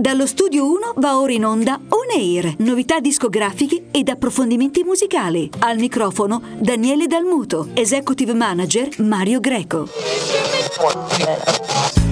Dallo 0.00 0.26
studio 0.26 0.64
1 0.64 0.94
va 0.96 1.20
ora 1.20 1.30
in 1.30 1.44
onda 1.44 1.74
On 1.74 2.18
Air, 2.18 2.54
novità 2.60 3.00
discografiche 3.00 3.88
ed 3.90 4.08
approfondimenti 4.08 4.82
musicali. 4.82 5.50
Al 5.58 5.76
microfono 5.76 6.40
Daniele 6.58 7.06
Dalmuto, 7.06 7.68
executive 7.74 8.32
manager 8.32 8.98
Mario 9.00 9.40
Greco. 9.40 9.88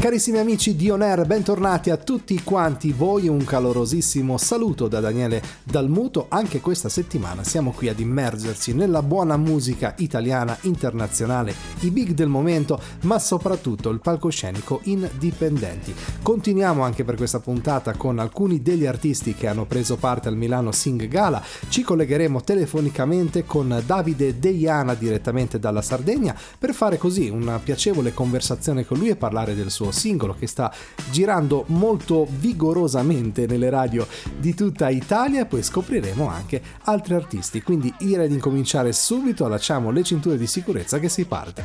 Carissimi 0.01 0.38
amici 0.38 0.77
di 0.77 0.90
On 0.90 1.03
Air, 1.03 1.27
bentornati 1.27 1.90
a 1.90 1.96
tutti 1.96 2.40
quanti 2.45 2.93
voi, 2.93 3.27
un 3.27 3.43
calorosissimo 3.43 4.36
saluto 4.36 4.86
da 4.86 5.00
Daniele 5.00 5.43
Dalmuto. 5.64 6.27
Anche 6.29 6.61
questa 6.61 6.89
settimana 6.89 7.43
siamo 7.43 7.73
qui 7.73 7.89
ad 7.89 7.98
immergerci 7.98 8.75
nella 8.75 9.02
buona 9.02 9.36
musica 9.36 9.95
italiana, 9.98 10.57
internazionale, 10.62 11.52
i 11.80 11.91
big 11.91 12.11
del 12.11 12.29
momento, 12.29 12.80
ma 13.02 13.18
soprattutto 13.18 13.89
il 13.89 14.00
palcoscenico 14.00 14.80
indipendenti. 14.84 15.93
Continuiamo 16.23 16.82
anche 16.82 17.02
per 17.02 17.16
questa 17.16 17.41
puntata 17.41 17.77
con 17.96 18.18
alcuni 18.18 18.60
degli 18.60 18.86
artisti 18.86 19.34
che 19.34 19.46
hanno 19.46 19.64
preso 19.64 19.96
parte 19.96 20.28
al 20.28 20.36
Milano 20.36 20.73
Sing 20.73 21.09
Gala. 21.09 21.42
Ci 21.69 21.82
collegheremo 21.82 22.42
telefonicamente 22.42 23.45
con 23.45 23.82
Davide 23.86 24.38
Deiana 24.38 24.95
direttamente 24.95 25.59
dalla 25.59 25.80
Sardegna 25.80 26.34
per 26.59 26.74
fare 26.74 26.98
così 26.98 27.28
una 27.28 27.59
piacevole 27.59 28.12
conversazione 28.12 28.84
con 28.84 28.98
lui 28.98 29.09
e 29.09 29.16
parlare 29.16 29.55
del 29.55 29.70
suo 29.70 29.91
singolo 29.92 30.34
che 30.38 30.46
sta 30.46 30.72
girando 31.10 31.64
molto 31.69 32.27
vigorosamente 32.28 33.46
nelle 33.46 33.70
radio 33.70 34.06
di 34.36 34.55
tutta 34.55 34.88
Italia 34.91 35.42
e 35.42 35.47
poi 35.47 35.62
scopriremo 35.62 36.28
anche 36.28 36.60
altri 36.84 37.14
artisti. 37.14 37.62
Quindi 37.62 37.95
direi 38.19 38.28
di 38.28 38.34
incominciare 38.34 38.92
subito, 38.92 39.45
allacciamo 39.45 39.91
le 39.91 40.02
cinture 40.02 40.36
di 40.36 40.47
sicurezza 40.47 40.98
che 40.98 41.08
si 41.08 41.24
parte. 41.24 41.64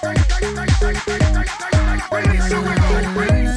When 0.00 0.16
it's 2.30 2.48
so 2.48 3.53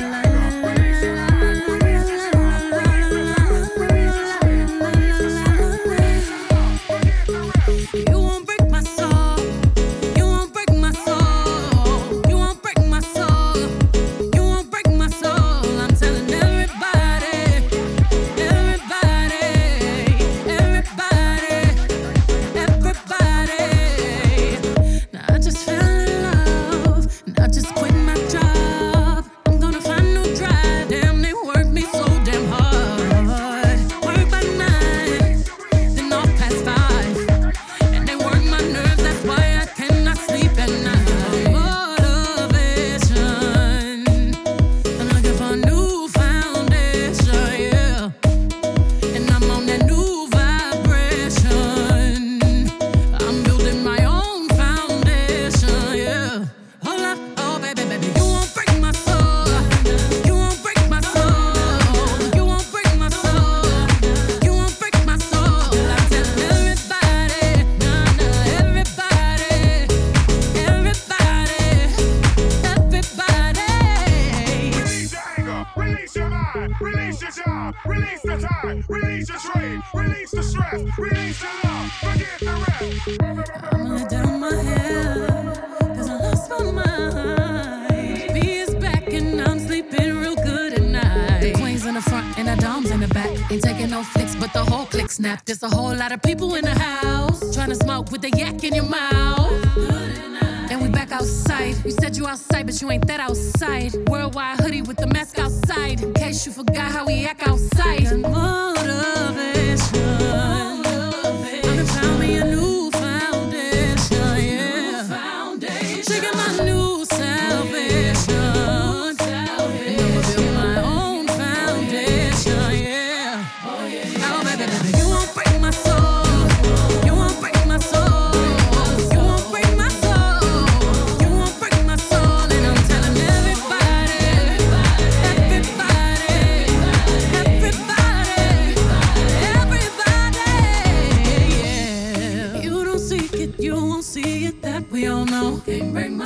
that 95.27 95.45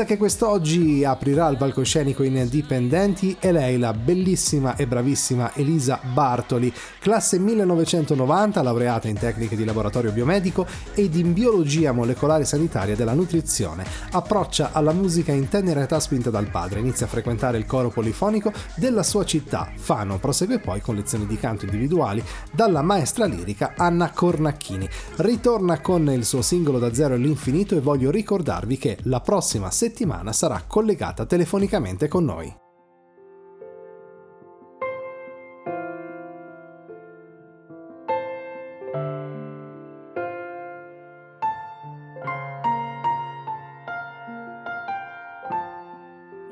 L'artista 0.00 0.04
che 0.04 0.16
quest'oggi 0.16 1.04
aprirà 1.04 1.48
il 1.48 1.56
palcoscenico 1.56 2.22
in 2.22 2.46
Dipendenti 2.48 3.36
è 3.38 3.52
lei, 3.52 3.78
la 3.78 3.92
bellissima 3.92 4.76
e 4.76 4.86
bravissima 4.86 5.52
Elisa 5.54 6.00
Bartoli, 6.12 6.72
classe 6.98 7.38
1990, 7.38 8.62
laureata 8.62 9.08
in 9.08 9.18
tecniche 9.18 9.56
di 9.56 9.64
laboratorio 9.64 10.12
biomedico 10.12 10.66
ed 10.94 11.14
in 11.16 11.32
biologia 11.32 11.92
molecolare 11.92 12.44
sanitaria 12.44 12.96
della 12.96 13.12
nutrizione. 13.12 13.84
Approccia 14.12 14.70
alla 14.72 14.92
musica 14.92 15.32
in 15.32 15.48
tenera 15.48 15.82
età 15.82 16.00
spinta 16.00 16.30
dal 16.30 16.50
padre, 16.50 16.80
inizia 16.80 17.06
a 17.06 17.08
frequentare 17.08 17.58
il 17.58 17.66
coro 17.66 17.90
polifonico 17.90 18.52
della 18.76 19.02
sua 19.02 19.24
città, 19.24 19.70
Fano, 19.74 20.18
prosegue 20.18 20.58
poi 20.58 20.80
con 20.80 20.94
lezioni 20.94 21.26
di 21.26 21.36
canto 21.36 21.64
individuali 21.64 22.22
dalla 22.52 22.82
maestra 22.82 23.26
lirica 23.26 23.74
Anna 23.76 24.10
Cornacchini. 24.10 24.88
Ritorna 25.16 25.80
con 25.80 26.10
il 26.10 26.24
suo 26.24 26.42
singolo 26.42 26.78
da 26.78 26.92
zero 26.94 27.14
all'infinito 27.14 27.76
e 27.76 27.80
voglio 27.80 28.10
ricordarvi 28.10 28.78
che 28.78 28.98
la 29.02 29.20
prossima 29.20 29.50
prossima 29.50 29.70
settimana 29.90 30.32
sarà 30.32 30.62
collegata 30.66 31.26
telefonicamente 31.26 32.06
con 32.06 32.24
noi. 32.24 32.54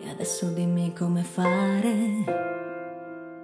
E 0.01 0.11
adesso 0.11 0.49
dimmi 0.49 0.93
come 0.93 1.23
fare 1.23 2.25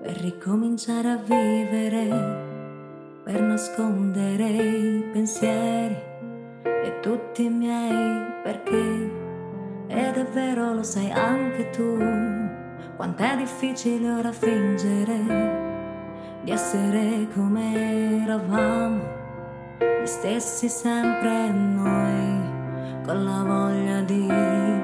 per 0.02 0.16
ricominciare 0.16 1.08
a 1.08 1.16
vivere, 1.16 3.22
per 3.22 3.40
nascondere 3.40 4.48
i 4.48 5.04
pensieri 5.12 5.96
e 6.64 6.98
tutti 7.00 7.44
i 7.44 7.48
miei 7.48 8.42
perché 8.42 9.23
ed 9.86 10.16
è 10.16 10.24
vero, 10.32 10.72
lo 10.72 10.82
sai 10.82 11.10
anche 11.10 11.70
tu, 11.70 11.96
quant'è 12.96 13.36
difficile 13.36 14.10
ora 14.10 14.32
fingere 14.32 15.62
di 16.42 16.50
essere 16.50 17.26
come 17.34 18.22
eravamo, 18.22 19.00
gli 19.78 20.06
stessi 20.06 20.68
sempre 20.68 21.50
noi, 21.50 23.02
con 23.04 23.24
la 23.24 23.42
voglia 23.42 24.00
di 24.02 24.26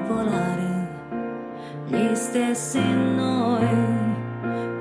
volare, 0.07 0.89
gli 1.85 2.13
stessi 2.13 2.81
noi, 2.81 3.67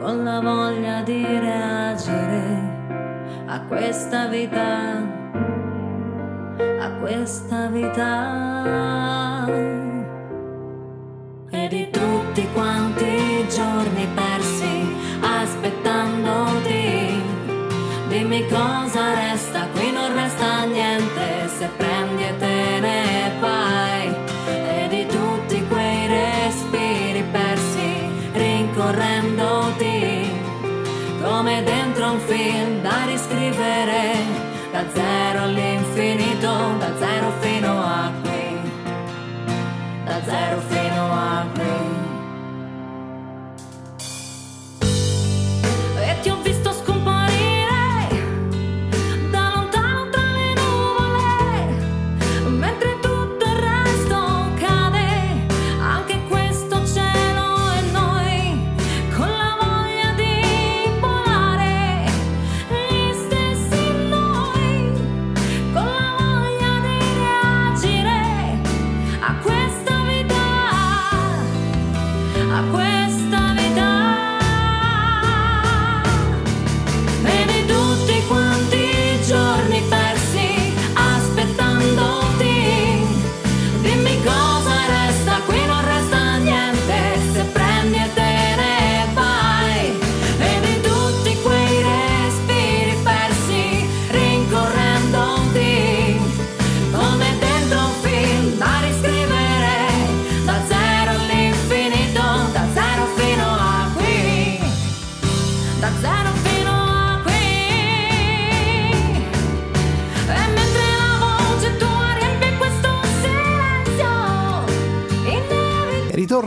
con 0.01 0.25
la 0.25 0.41
voglia 0.41 1.03
di 1.03 1.23
reagire 1.23 2.79
a 3.47 3.61
questa 3.63 4.27
vita, 4.29 5.03
a 6.79 6.91
questa 7.01 7.67
vita 7.69 9.30
quanti 12.53 13.47
giorni 13.49 14.07
persi 14.15 14.95
aspettandoti. 15.21 17.23
Dimmi 18.09 18.47
cosa 18.49 19.15
resta, 19.15 19.69
qui 19.73 19.93
non 19.93 20.13
resta 20.15 20.65
niente 20.65 21.49
se 21.59 21.69
prendi 21.77 22.25
e 22.25 22.37
te 22.39 22.81
ne 22.81 23.33
vai. 23.41 24.15
E 24.47 24.89
di 24.89 25.07
tutti 25.07 25.65
quei 25.69 26.07
respiri 26.07 27.23
persi 27.31 28.09
rincorrendoti 28.33 30.29
come 31.23 31.63
dentro 31.63 32.13
un 32.13 32.21
film 32.21 32.81
da 32.83 33.05
riscrivere 33.07 34.49
da 34.73 34.85
zero 34.93 35.43
all'infinito, 35.43 36.49
da 36.79 36.97
zero 36.99 37.33
fino 37.41 37.83
a 37.83 38.13
qui, 38.23 38.59
da 40.05 40.21
zero 40.25 40.61
fino 40.69 41.13
a 41.13 41.47
qui. 41.55 41.80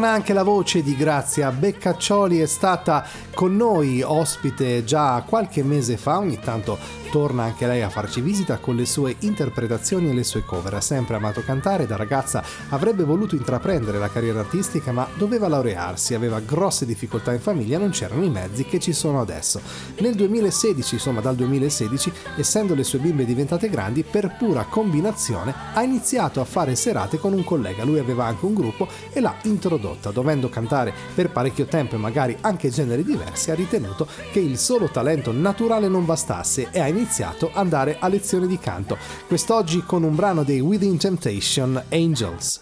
Ritorna 0.03 0.19
anche 0.19 0.33
la 0.33 0.44
voce 0.44 0.83
di 0.83 0.97
Grazia 0.97 1.50
Beccaccioli, 1.50 2.39
è 2.39 2.45
stata 2.45 3.07
con 3.33 3.56
noi 3.56 4.01
ospite 4.01 4.83
già 4.83 5.24
qualche 5.27 5.63
mese 5.63 5.97
fa, 5.97 6.18
ogni 6.18 6.39
tanto 6.39 6.77
torna 7.13 7.44
anche 7.44 7.68
lei 7.68 7.83
a 7.83 7.91
farci 7.91 8.21
visita 8.21 8.57
con 8.57 8.75
le 8.75 8.88
sue 8.88 9.18
interpretazioni 9.19 10.09
e 10.09 10.13
le 10.13 10.24
sue 10.24 10.44
cover. 10.44 10.74
Ha 10.74 10.81
sempre 10.81 11.15
amato 11.15 11.44
cantare, 11.44 11.85
da 11.85 11.95
ragazza 11.95 12.44
avrebbe 12.69 13.03
voluto 13.03 13.35
intraprendere 13.35 14.00
la 14.00 14.09
carriera 14.09 14.39
artistica 14.39 14.91
ma 14.91 15.07
doveva 15.15 15.47
laurearsi, 15.47 16.15
aveva 16.15 16.39
grosse 16.39 16.88
difficoltà 16.88 17.31
in 17.31 17.39
famiglia, 17.39 17.77
non 17.77 17.91
c'erano 17.91 18.24
i 18.24 18.31
mezzi 18.31 18.65
che 18.65 18.80
ci 18.80 18.94
sono 18.94 19.21
adesso. 19.21 19.62
Nel 20.00 20.15
2016, 20.15 20.95
insomma 20.95 21.21
dal 21.21 21.36
2016, 21.36 22.12
essendo 22.38 22.74
le 22.74 22.83
sue 22.83 22.97
bimbe 22.97 23.25
diventate 23.25 23.69
grandi, 23.69 24.03
per 24.03 24.36
pura 24.38 24.65
combinazione 24.68 25.53
ha 25.74 25.84
iniziato 25.84 26.41
a 26.41 26.46
fare 26.46 26.75
serate 26.75 27.19
con 27.19 27.34
un 27.34 27.43
collega, 27.43 27.84
lui 27.84 28.00
aveva 28.00 28.25
anche 28.25 28.46
un 28.46 28.55
gruppo 28.55 28.88
e 29.12 29.19
l'ha 29.19 29.36
introdotta, 29.43 30.10
dovendo 30.10 30.50
cantare 30.50 30.91
per 31.13 31.29
parecchio 31.29 31.65
tempo 31.65 31.93
e 31.93 32.00
magari 32.00 32.36
anche 32.41 32.69
generi 32.69 33.03
diversi, 33.03 33.23
ha 33.25 33.56
ritenuto 33.56 34.08
che 34.32 34.39
il 34.39 34.58
solo 34.58 34.89
talento 34.89 35.32
naturale 35.32 35.88
non 35.88 36.06
bastasse 36.06 36.70
e 36.72 36.80
ha 36.80 36.88
iniziato 36.88 37.50
ad 37.50 37.58
andare 37.58 37.98
a 38.00 38.08
lezioni 38.08 38.48
di 38.48 38.58
canto. 38.58 38.98
Quest'oggi 39.27 39.84
con 39.84 40.03
un 40.03 40.15
brano 40.15 40.44
dei 40.44 40.60
Within 40.60 40.98
Temptation 40.98 41.82
Angels. 41.89 42.62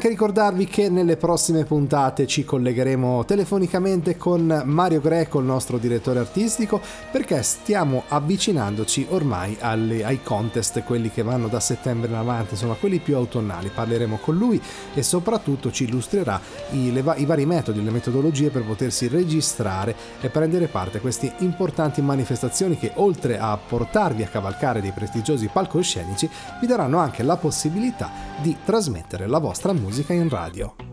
anche 0.00 0.14
ricordarvi 0.16 0.64
che 0.64 0.88
nelle 0.88 1.18
prossime 1.18 1.64
puntate 1.64 2.26
ci 2.26 2.42
collegheremo 2.42 3.26
telefonicamente 3.26 4.16
con 4.16 4.62
Mario 4.64 5.02
Greco, 5.02 5.40
il 5.40 5.44
nostro 5.44 5.76
direttore 5.76 6.20
artistico, 6.20 6.80
perché 7.12 7.42
stiamo 7.42 8.04
avvicinandoci 8.08 9.08
ormai 9.10 9.58
alle, 9.60 10.02
ai 10.02 10.22
contest, 10.22 10.84
quelli 10.84 11.10
che 11.10 11.22
vanno 11.22 11.48
da 11.48 11.60
settembre 11.60 12.08
in 12.08 12.14
avanti, 12.14 12.54
insomma 12.54 12.76
quelli 12.80 12.98
più 12.98 13.14
autunnali. 13.14 13.68
Parleremo 13.68 14.16
con 14.22 14.38
lui 14.38 14.58
e 14.94 15.02
soprattutto 15.02 15.70
ci 15.70 15.84
illustrerà 15.84 16.40
i, 16.70 16.90
le, 16.94 17.04
i 17.16 17.26
vari 17.26 17.44
metodi, 17.44 17.84
le 17.84 17.90
metodologie 17.90 18.48
per 18.48 18.64
potersi 18.64 19.06
registrare 19.06 19.94
e 20.22 20.30
prendere 20.30 20.68
parte 20.68 20.96
a 20.96 21.02
queste 21.02 21.34
importanti 21.40 22.00
manifestazioni 22.00 22.78
che 22.78 22.92
oltre 22.94 23.38
a 23.38 23.54
portarvi 23.58 24.22
a 24.22 24.28
cavalcare 24.28 24.80
dei 24.80 24.92
prestigiosi 24.92 25.50
palcoscenici 25.52 26.26
vi 26.58 26.66
daranno 26.66 26.96
anche 26.96 27.22
la 27.22 27.36
possibilità 27.36 28.10
di 28.40 28.56
trasmettere 28.64 29.26
la 29.26 29.38
vostra 29.38 29.74
musica 29.74 29.88
musica 29.90 30.12
in 30.14 30.28
radio. 30.28 30.89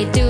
we 0.00 0.06
do 0.12 0.29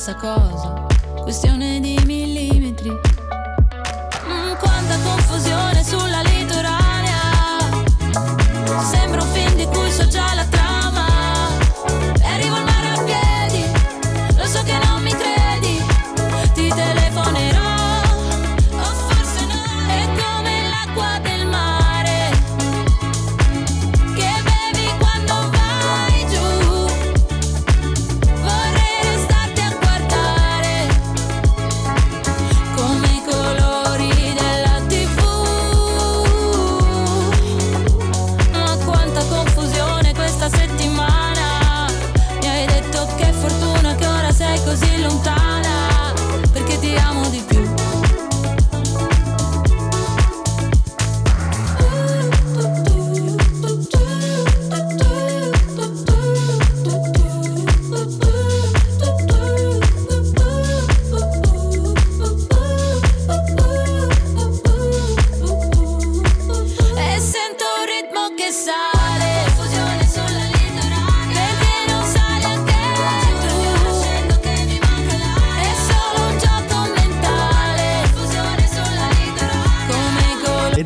Stessa 0.00 0.14
cosa, 0.14 0.86
questione 1.24 1.78
di 1.78 2.00
millimetri. 2.06 2.59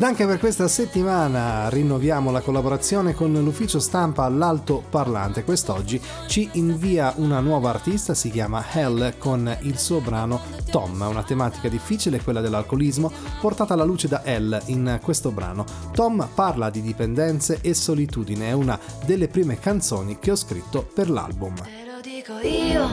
Anche 0.05 0.27
per 0.27 0.37
questa 0.37 0.67
settimana 0.67 1.67
rinnoviamo 1.67 2.29
la 2.29 2.41
collaborazione 2.41 3.15
con 3.15 3.33
l'ufficio 3.33 3.79
stampa 3.79 4.23
all'alto 4.23 4.83
parlante. 4.87 5.43
Quest'oggi 5.43 5.99
ci 6.27 6.47
invia 6.53 7.13
una 7.17 7.39
nuova 7.39 7.69
artista, 7.69 8.13
si 8.13 8.29
chiama 8.29 8.63
Hell 8.71 9.17
con 9.17 9.57
il 9.61 9.79
suo 9.79 10.01
brano 10.01 10.41
Tom, 10.69 11.03
una 11.09 11.23
tematica 11.23 11.69
difficile, 11.69 12.21
quella 12.21 12.41
dell'alcolismo, 12.41 13.11
portata 13.41 13.73
alla 13.73 13.83
luce 13.83 14.07
da 14.07 14.23
Hell 14.23 14.61
in 14.67 14.99
questo 15.01 15.31
brano. 15.31 15.65
Tom 15.91 16.27
parla 16.35 16.69
di 16.69 16.83
dipendenze 16.83 17.59
e 17.61 17.73
solitudine, 17.73 18.49
è 18.49 18.51
una 18.51 18.79
delle 19.05 19.27
prime 19.27 19.59
canzoni 19.59 20.19
che 20.19 20.29
ho 20.29 20.35
scritto 20.35 20.87
per 20.93 21.09
l'album. 21.09 21.55
Te 21.55 21.83
lo 21.85 21.99
dico 22.01 22.37
io, 22.47 22.87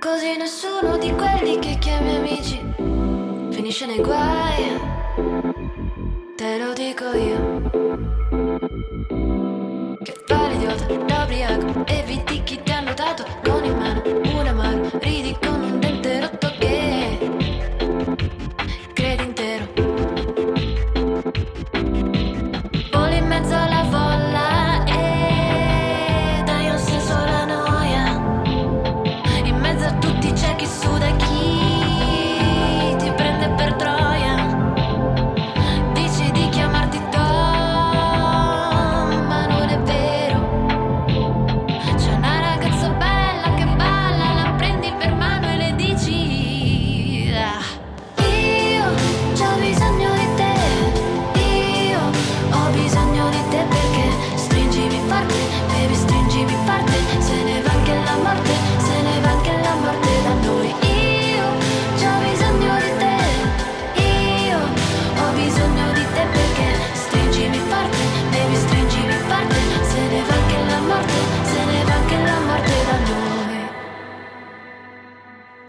così 0.00 0.36
nessuno 0.38 0.96
di 0.96 1.12
quelli 1.12 1.58
che 1.58 1.76
chiami 1.78 2.16
amici 2.16 3.07
finisce 3.68 3.86
nei 3.86 4.00
guai. 4.00 4.80
Te 6.36 6.58
lo 6.58 6.72
dico 6.72 7.04
io, 7.12 7.60
che 10.02 10.14
fai 10.24 10.48
l'idiota 10.52 10.86
da 10.86 11.22
ubriaco, 11.24 11.86
eviti 11.86 12.42
chi 12.44 12.62
ti 12.62 12.72
ha 12.72 12.80
notato 12.80 13.26
con 13.44 13.64
in 13.64 13.76
mano 13.76 14.02
un 14.06 14.46
amaro, 14.46 14.90
ridi 15.00 15.36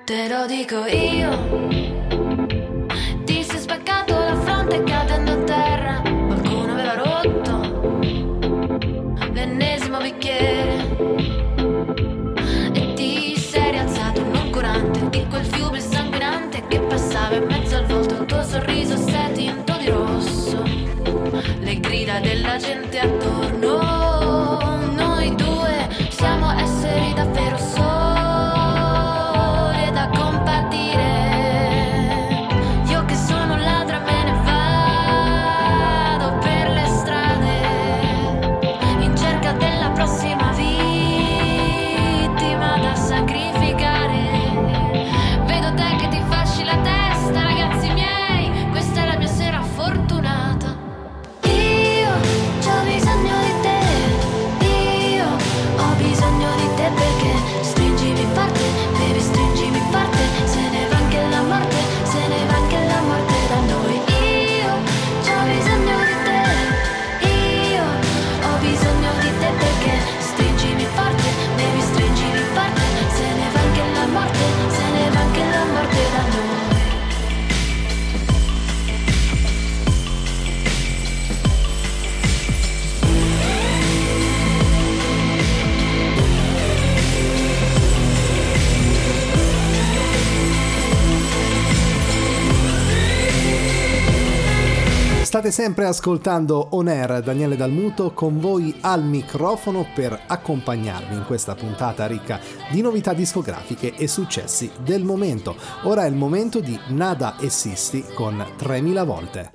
Te 0.10 0.28
lo 0.28 0.48
dico 0.48 0.88
io. 0.88 1.30
Ti 3.26 3.44
sei 3.44 3.60
spaccato 3.60 4.18
la 4.18 4.36
fronte 4.38 4.82
cadendo 4.82 5.34
a 5.34 5.44
terra. 5.44 6.02
Qualcuno 6.02 6.72
aveva 6.72 6.96
rotto 6.96 8.00
l'ennesimo 9.32 10.00
bicchiere. 10.00 10.98
E 12.74 12.94
ti 12.96 13.38
sei 13.38 13.70
rialzato 13.70 14.24
noncurante 14.24 15.10
di 15.12 15.28
quel 15.28 15.46
fiume 15.46 15.80
sanguinante 15.80 16.66
che 16.68 16.80
passava 16.80 17.36
in 17.36 17.46
mezzo 17.46 17.76
al 17.76 17.86
volto. 17.86 18.16
Il 18.16 18.26
tuo 18.26 18.42
sorriso 18.42 18.98
si 18.98 19.12
è 19.14 19.32
tinto 19.34 19.78
di 19.78 19.90
rosso. 19.90 20.64
Le 21.60 21.80
grida 21.80 22.20
della 22.20 22.58
gente 22.58 22.98
attorno. 22.98 23.49
State 95.30 95.52
sempre 95.52 95.86
ascoltando 95.86 96.70
On 96.72 96.88
Air 96.88 97.22
Daniele 97.22 97.56
Dalmuto 97.56 98.14
con 98.14 98.40
voi 98.40 98.76
al 98.82 99.04
microfono 99.04 99.86
per 99.94 100.24
accompagnarvi 100.26 101.14
in 101.14 101.24
questa 101.28 101.54
puntata 101.54 102.08
ricca 102.08 102.40
di 102.72 102.82
novità 102.82 103.14
discografiche 103.14 103.94
e 103.94 104.08
successi 104.08 104.72
del 104.84 105.04
momento. 105.04 105.56
Ora 105.84 106.06
è 106.06 106.08
il 106.08 106.16
momento 106.16 106.62
di 106.62 106.76
Nada 106.88 107.38
e 107.38 107.50
Sisti 107.50 108.04
con 108.16 108.44
3000 108.58 109.04
volte. 109.04 109.52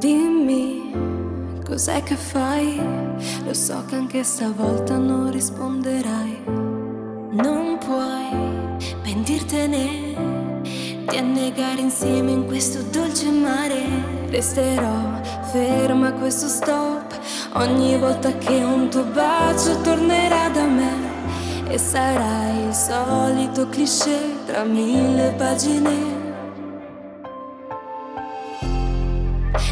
Dimmi 0.00 1.60
cos'è 1.64 2.02
che 2.02 2.16
fai, 2.16 2.76
lo 3.44 3.54
so 3.54 3.84
che 3.86 3.94
anche 3.94 4.24
stavolta 4.24 4.96
non 4.96 5.30
risponderai 5.30 6.75
non 7.36 7.76
puoi 7.76 8.78
pentirtene 9.02 10.14
di 11.06 11.16
annegare 11.18 11.80
insieme 11.80 12.30
in 12.30 12.46
questo 12.46 12.80
dolce 12.90 13.30
mare. 13.30 13.82
Resterò 14.30 15.20
ferma 15.52 16.08
a 16.08 16.12
questo 16.12 16.48
stop 16.48 17.18
ogni 17.54 17.98
volta 17.98 18.32
che 18.38 18.62
un 18.64 18.88
tuo 18.88 19.04
bacio 19.04 19.78
tornerà 19.82 20.48
da 20.48 20.64
me. 20.64 21.14
E 21.68 21.76
sarai 21.76 22.68
il 22.68 22.74
solito 22.74 23.68
cliché 23.68 24.36
tra 24.46 24.62
mille 24.62 25.34
pagine 25.36 26.24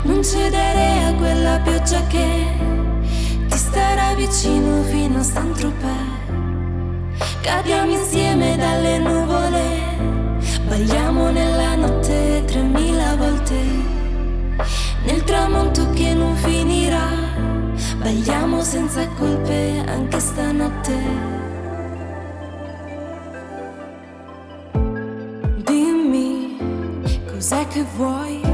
Non 0.03 0.22
cedere 0.22 1.05
a 1.07 1.14
quella 1.14 1.61
pioggia 1.61 2.05
che 2.09 2.44
ti 3.48 3.57
starà 3.57 4.12
vicino 4.14 4.83
fino 4.83 5.20
a 5.20 5.22
Saint-Tropez. 5.22 6.24
Cadiamo 7.42 7.92
insieme 7.92 8.57
dalle 8.57 8.98
nuvole, 8.98 9.62
balliamo 10.66 11.31
nella 11.31 11.74
notte 11.77 12.42
tremila 12.46 13.16
volte. 13.16 13.55
Nel 15.05 15.22
tramonto 15.24 15.90
che 15.90 16.14
non 16.14 16.35
finirà, 16.37 17.09
balliamo 17.98 18.62
senza 18.62 19.07
colpe 19.18 19.83
anche 19.87 20.20
stanotte. 20.20 20.96
Dimmi 25.64 26.57
cos'è 27.27 27.66
che 27.68 27.85
vuoi 27.96 28.44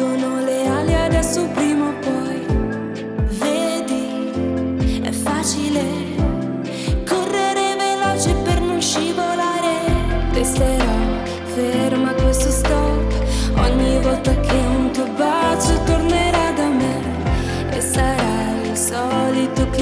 perdono 0.00 0.40
le 0.40 0.49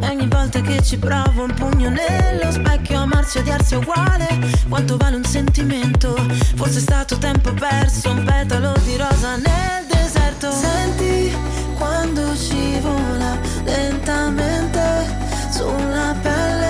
E 0.00 0.08
ogni 0.08 0.26
volta 0.28 0.62
che 0.62 0.82
ci 0.82 0.96
provo 0.96 1.42
un 1.42 1.52
pugno 1.52 1.90
nello 1.90 2.50
specchio 2.50 3.00
Amarsi 3.00 3.36
e 3.36 3.40
odiarsi 3.42 3.74
è 3.74 3.76
uguale. 3.76 4.28
Quanto 4.66 4.96
vale 4.96 5.16
un 5.16 5.24
sentimento? 5.24 6.14
Forse 6.54 6.78
è 6.78 6.80
stato 6.80 7.18
tempo 7.18 7.52
perso 7.52 8.12
Un 8.12 8.24
petalo 8.24 8.72
di 8.82 8.96
rosa 8.96 9.36
nel 9.36 9.84
deserto. 9.86 10.50
Senti 10.52 11.36
quando 11.76 12.34
scivola 12.34 13.38
lentamente 13.64 14.80
Sulla 15.50 16.16
pelle 16.22 16.61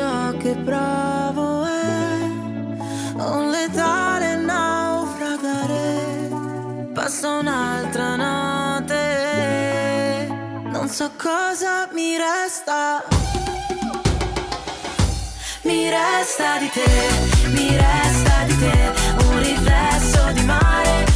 ciò 0.00 0.34
che 0.38 0.56
provo 0.64 1.66
è 1.66 2.22
un 3.16 3.50
letale 3.50 4.36
naufragare. 4.36 6.30
Passa 6.94 7.28
un'altra 7.28 8.16
notte. 8.16 8.96
Non 10.72 10.88
so 10.88 11.10
cosa 11.18 11.86
mi 11.92 12.16
resta. 12.16 13.04
resta 15.90 16.58
di 16.58 16.70
te, 16.70 16.86
mi 17.50 17.76
resta 17.76 18.44
di 18.46 18.56
te, 18.58 18.92
un 19.24 19.38
riflesso 19.38 20.32
di 20.32 20.42
mare, 20.44 21.09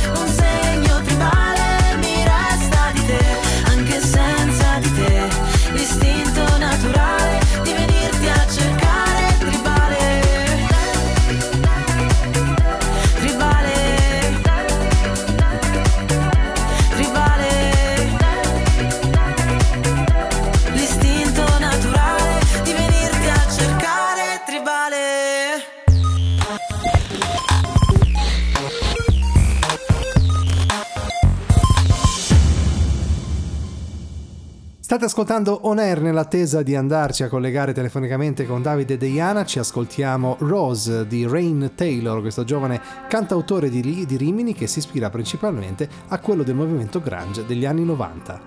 State 34.95 35.11
ascoltando 35.11 35.59
On 35.63 35.81
Air 35.81 36.03
nell'attesa 36.03 36.63
di 36.63 36.77
andarci 36.77 37.25
a 37.25 37.29
collegare 37.29 37.73
telefonicamente 37.73 38.47
con 38.47 38.63
Davide 38.63 38.97
Deiana. 38.97 39.45
Ci 39.45 39.59
ascoltiamo 39.59 40.37
Rose 40.39 41.05
di 41.09 41.27
Rain 41.27 41.73
Taylor, 41.75 42.21
questo 42.21 42.45
giovane 42.45 42.81
cantautore 43.09 43.71
di, 43.71 44.07
di 44.07 44.17
Rimini 44.17 44.55
che 44.55 44.69
si 44.69 44.79
ispira 44.79 45.11
principalmente 45.11 45.89
a 46.07 46.21
quello 46.21 46.45
del 46.45 46.55
movimento 46.55 47.01
grunge 47.01 47.45
degli 47.45 47.65
anni 47.67 47.85
90. 47.85 48.41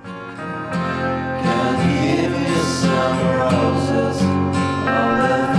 In 5.51 5.57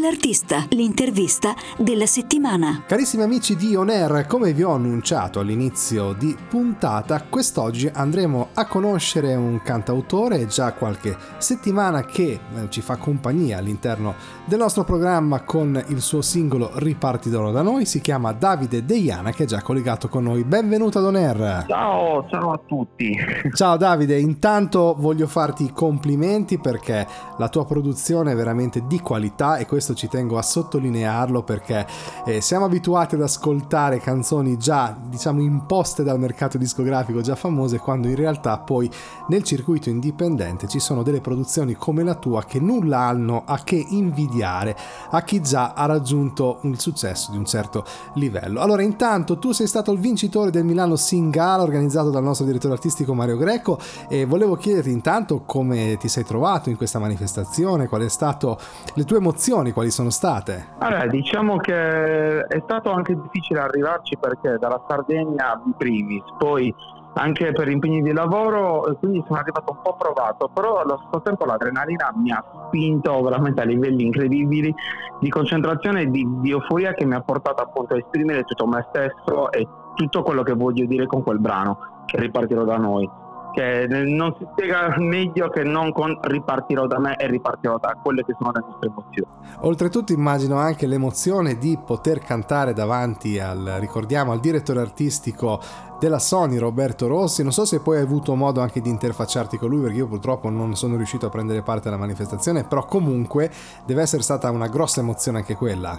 con 0.00 0.08
l'artista, 0.08 0.64
l'intervista 0.70 1.54
della 1.76 2.06
settimana. 2.06 2.84
Carissimi 2.86 3.22
amici 3.22 3.54
di 3.54 3.76
On 3.76 3.90
Air, 3.90 4.24
come 4.26 4.54
vi 4.54 4.62
ho 4.62 4.72
annunciato 4.72 5.40
all'inizio 5.40 6.14
di 6.14 6.34
puntata, 6.48 7.22
quest'oggi 7.28 7.90
andremo 7.92 8.48
a 8.54 8.66
conoscere 8.66 9.34
un 9.34 9.60
cantautore 9.62 10.46
già 10.46 10.72
qualche 10.72 11.14
settimana 11.36 12.04
che 12.06 12.32
eh, 12.32 12.40
ci 12.70 12.80
fa 12.80 12.96
compagnia 12.96 13.58
all'interno 13.58 14.14
del 14.46 14.58
nostro 14.58 14.84
programma 14.84 15.42
con 15.42 15.82
il 15.88 16.00
suo 16.00 16.22
singolo 16.22 16.70
Ripartitelo 16.74 17.50
da 17.50 17.60
noi, 17.60 17.84
si 17.84 18.00
chiama 18.00 18.32
Davide 18.32 18.84
Deiana 18.84 19.32
che 19.32 19.44
è 19.44 19.46
già 19.46 19.60
collegato 19.60 20.08
con 20.08 20.24
noi. 20.24 20.44
Benvenuto 20.44 20.98
ad 20.98 21.04
On 21.04 21.16
Air. 21.16 21.66
Ciao, 21.68 22.26
ciao 22.30 22.52
a 22.52 22.60
tutti. 22.66 23.14
Ciao 23.52 23.76
Davide, 23.76 24.18
intanto 24.18 24.94
voglio 24.98 25.26
farti 25.26 25.64
i 25.64 25.72
complimenti 25.72 26.58
perché 26.58 27.06
la 27.36 27.48
tua 27.48 27.66
produzione 27.66 28.32
è 28.32 28.34
veramente 28.34 28.86
di 28.86 29.00
qualità 29.00 29.56
e 29.56 29.66
questo 29.66 29.89
ci 29.94 30.08
tengo 30.08 30.38
a 30.38 30.42
sottolinearlo 30.42 31.42
perché 31.42 31.86
eh, 32.26 32.40
siamo 32.40 32.64
abituati 32.64 33.14
ad 33.14 33.22
ascoltare 33.22 33.98
canzoni 33.98 34.56
già 34.56 34.96
diciamo 35.00 35.40
imposte 35.40 36.02
dal 36.02 36.18
mercato 36.18 36.58
discografico, 36.58 37.20
già 37.20 37.36
famose, 37.36 37.78
quando 37.78 38.08
in 38.08 38.16
realtà 38.16 38.58
poi 38.58 38.90
nel 39.28 39.42
circuito 39.42 39.88
indipendente 39.88 40.68
ci 40.68 40.78
sono 40.78 41.02
delle 41.02 41.20
produzioni 41.20 41.74
come 41.74 42.02
la 42.02 42.14
tua 42.14 42.44
che 42.44 42.60
nulla 42.60 43.00
hanno 43.00 43.42
a 43.46 43.58
che 43.62 43.84
invidiare 43.88 44.76
a 45.10 45.22
chi 45.22 45.40
già 45.40 45.72
ha 45.74 45.86
raggiunto 45.86 46.58
il 46.62 46.78
successo 46.80 47.30
di 47.30 47.36
un 47.36 47.44
certo 47.44 47.84
livello. 48.14 48.60
Allora 48.60 48.82
intanto 48.82 49.38
tu 49.38 49.52
sei 49.52 49.66
stato 49.66 49.92
il 49.92 49.98
vincitore 49.98 50.50
del 50.50 50.64
Milano 50.64 50.96
Singala 50.96 51.62
organizzato 51.62 52.10
dal 52.10 52.22
nostro 52.22 52.46
direttore 52.46 52.74
artistico 52.74 53.14
Mario 53.14 53.36
Greco 53.36 53.78
e 54.08 54.24
volevo 54.24 54.56
chiederti 54.56 54.90
intanto 54.90 55.42
come 55.44 55.96
ti 55.98 56.08
sei 56.08 56.24
trovato 56.24 56.68
in 56.68 56.76
questa 56.76 56.98
manifestazione, 56.98 57.88
quali 57.88 58.08
sono 58.08 58.30
state 58.30 58.56
le 58.94 59.04
tue 59.04 59.18
emozioni, 59.18 59.72
quali 59.80 59.90
sono 59.90 60.10
state? 60.10 60.74
Allora, 60.78 61.06
diciamo 61.06 61.56
che 61.56 62.44
è 62.44 62.60
stato 62.64 62.90
anche 62.90 63.18
difficile 63.18 63.60
arrivarci 63.60 64.18
perché 64.18 64.58
dalla 64.58 64.82
Sardegna 64.86 65.60
in 65.64 65.72
primis, 65.72 66.22
poi 66.36 66.74
anche 67.14 67.52
per 67.52 67.68
impegni 67.68 68.02
di 68.02 68.12
lavoro, 68.12 68.86
e 68.88 68.94
quindi 68.96 69.24
sono 69.26 69.38
arrivato 69.38 69.72
un 69.72 69.78
po' 69.82 69.96
provato, 69.96 70.50
però 70.52 70.80
allo 70.80 70.98
stesso 70.98 71.22
tempo 71.22 71.46
l'adrenalina 71.46 72.12
mi 72.14 72.30
ha 72.30 72.44
spinto 72.66 73.22
veramente 73.22 73.62
a 73.62 73.64
livelli 73.64 74.04
incredibili 74.04 74.72
di 75.18 75.30
concentrazione 75.30 76.02
e 76.02 76.10
di, 76.10 76.26
di 76.40 76.50
euforia 76.50 76.92
che 76.92 77.06
mi 77.06 77.14
ha 77.14 77.22
portato 77.22 77.62
appunto 77.62 77.94
a 77.94 77.96
esprimere 77.96 78.42
tutto 78.44 78.66
me 78.66 78.86
stesso 78.90 79.50
e 79.50 79.66
tutto 79.94 80.22
quello 80.22 80.42
che 80.42 80.52
voglio 80.52 80.84
dire 80.84 81.06
con 81.06 81.22
quel 81.22 81.38
brano, 81.38 82.04
che 82.04 82.18
ripartirò 82.18 82.64
da 82.64 82.76
noi. 82.76 83.08
Che 83.52 83.86
non 83.88 84.34
si 84.38 84.46
spiega 84.52 84.94
meglio 84.98 85.48
che 85.48 85.62
non 85.64 85.92
con 85.92 86.18
ripartirò 86.20 86.86
da 86.86 86.98
me 86.98 87.16
e 87.16 87.26
ripartirò 87.26 87.78
da 87.78 87.96
quelle 88.02 88.24
che 88.24 88.34
sono 88.38 88.52
le 88.52 88.60
nostre 88.60 88.88
emozioni. 88.88 89.30
Oltretutto 89.62 90.12
immagino 90.12 90.56
anche 90.56 90.86
l'emozione 90.86 91.58
di 91.58 91.78
poter 91.84 92.20
cantare 92.20 92.72
davanti 92.72 93.38
al, 93.38 93.76
ricordiamo, 93.78 94.32
al 94.32 94.40
direttore 94.40 94.80
artistico 94.80 95.60
della 95.98 96.18
Sony 96.18 96.56
Roberto 96.56 97.06
Rossi. 97.06 97.42
Non 97.42 97.52
so 97.52 97.64
se 97.64 97.80
poi 97.80 97.98
hai 97.98 98.02
avuto 98.02 98.34
modo 98.34 98.60
anche 98.60 98.80
di 98.80 98.88
interfacciarti 98.88 99.58
con 99.58 99.68
lui 99.68 99.82
perché 99.82 99.98
io 99.98 100.06
purtroppo 100.08 100.48
non 100.48 100.74
sono 100.74 100.96
riuscito 100.96 101.26
a 101.26 101.28
prendere 101.28 101.62
parte 101.62 101.88
alla 101.88 101.98
manifestazione, 101.98 102.64
però 102.64 102.84
comunque 102.86 103.50
deve 103.84 104.02
essere 104.02 104.22
stata 104.22 104.50
una 104.50 104.68
grossa 104.68 105.00
emozione 105.00 105.38
anche 105.38 105.54
quella. 105.54 105.96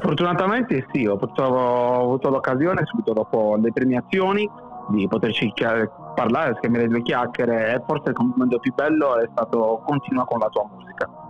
Fortunatamente 0.00 0.86
sì, 0.92 1.06
ho, 1.06 1.18
avuto- 1.18 2.28
l'occasione 2.28 2.82
subito 2.84 3.14
dopo 3.14 3.56
le 3.60 3.72
premiazioni 3.72 4.48
di 4.90 5.08
poterci 5.08 5.50
chia- 5.54 5.90
parlare, 6.18 6.56
scambiare 6.58 6.88
due 6.88 7.02
chiacchiere 7.02 7.74
e 7.74 7.82
forse 7.86 8.08
il 8.08 8.14
complimento 8.14 8.58
più 8.58 8.74
bello 8.74 9.18
è 9.18 9.28
stato 9.30 9.82
continua 9.84 10.24
con 10.24 10.40
la 10.40 10.48
tua 10.48 10.68
musica. 10.74 11.27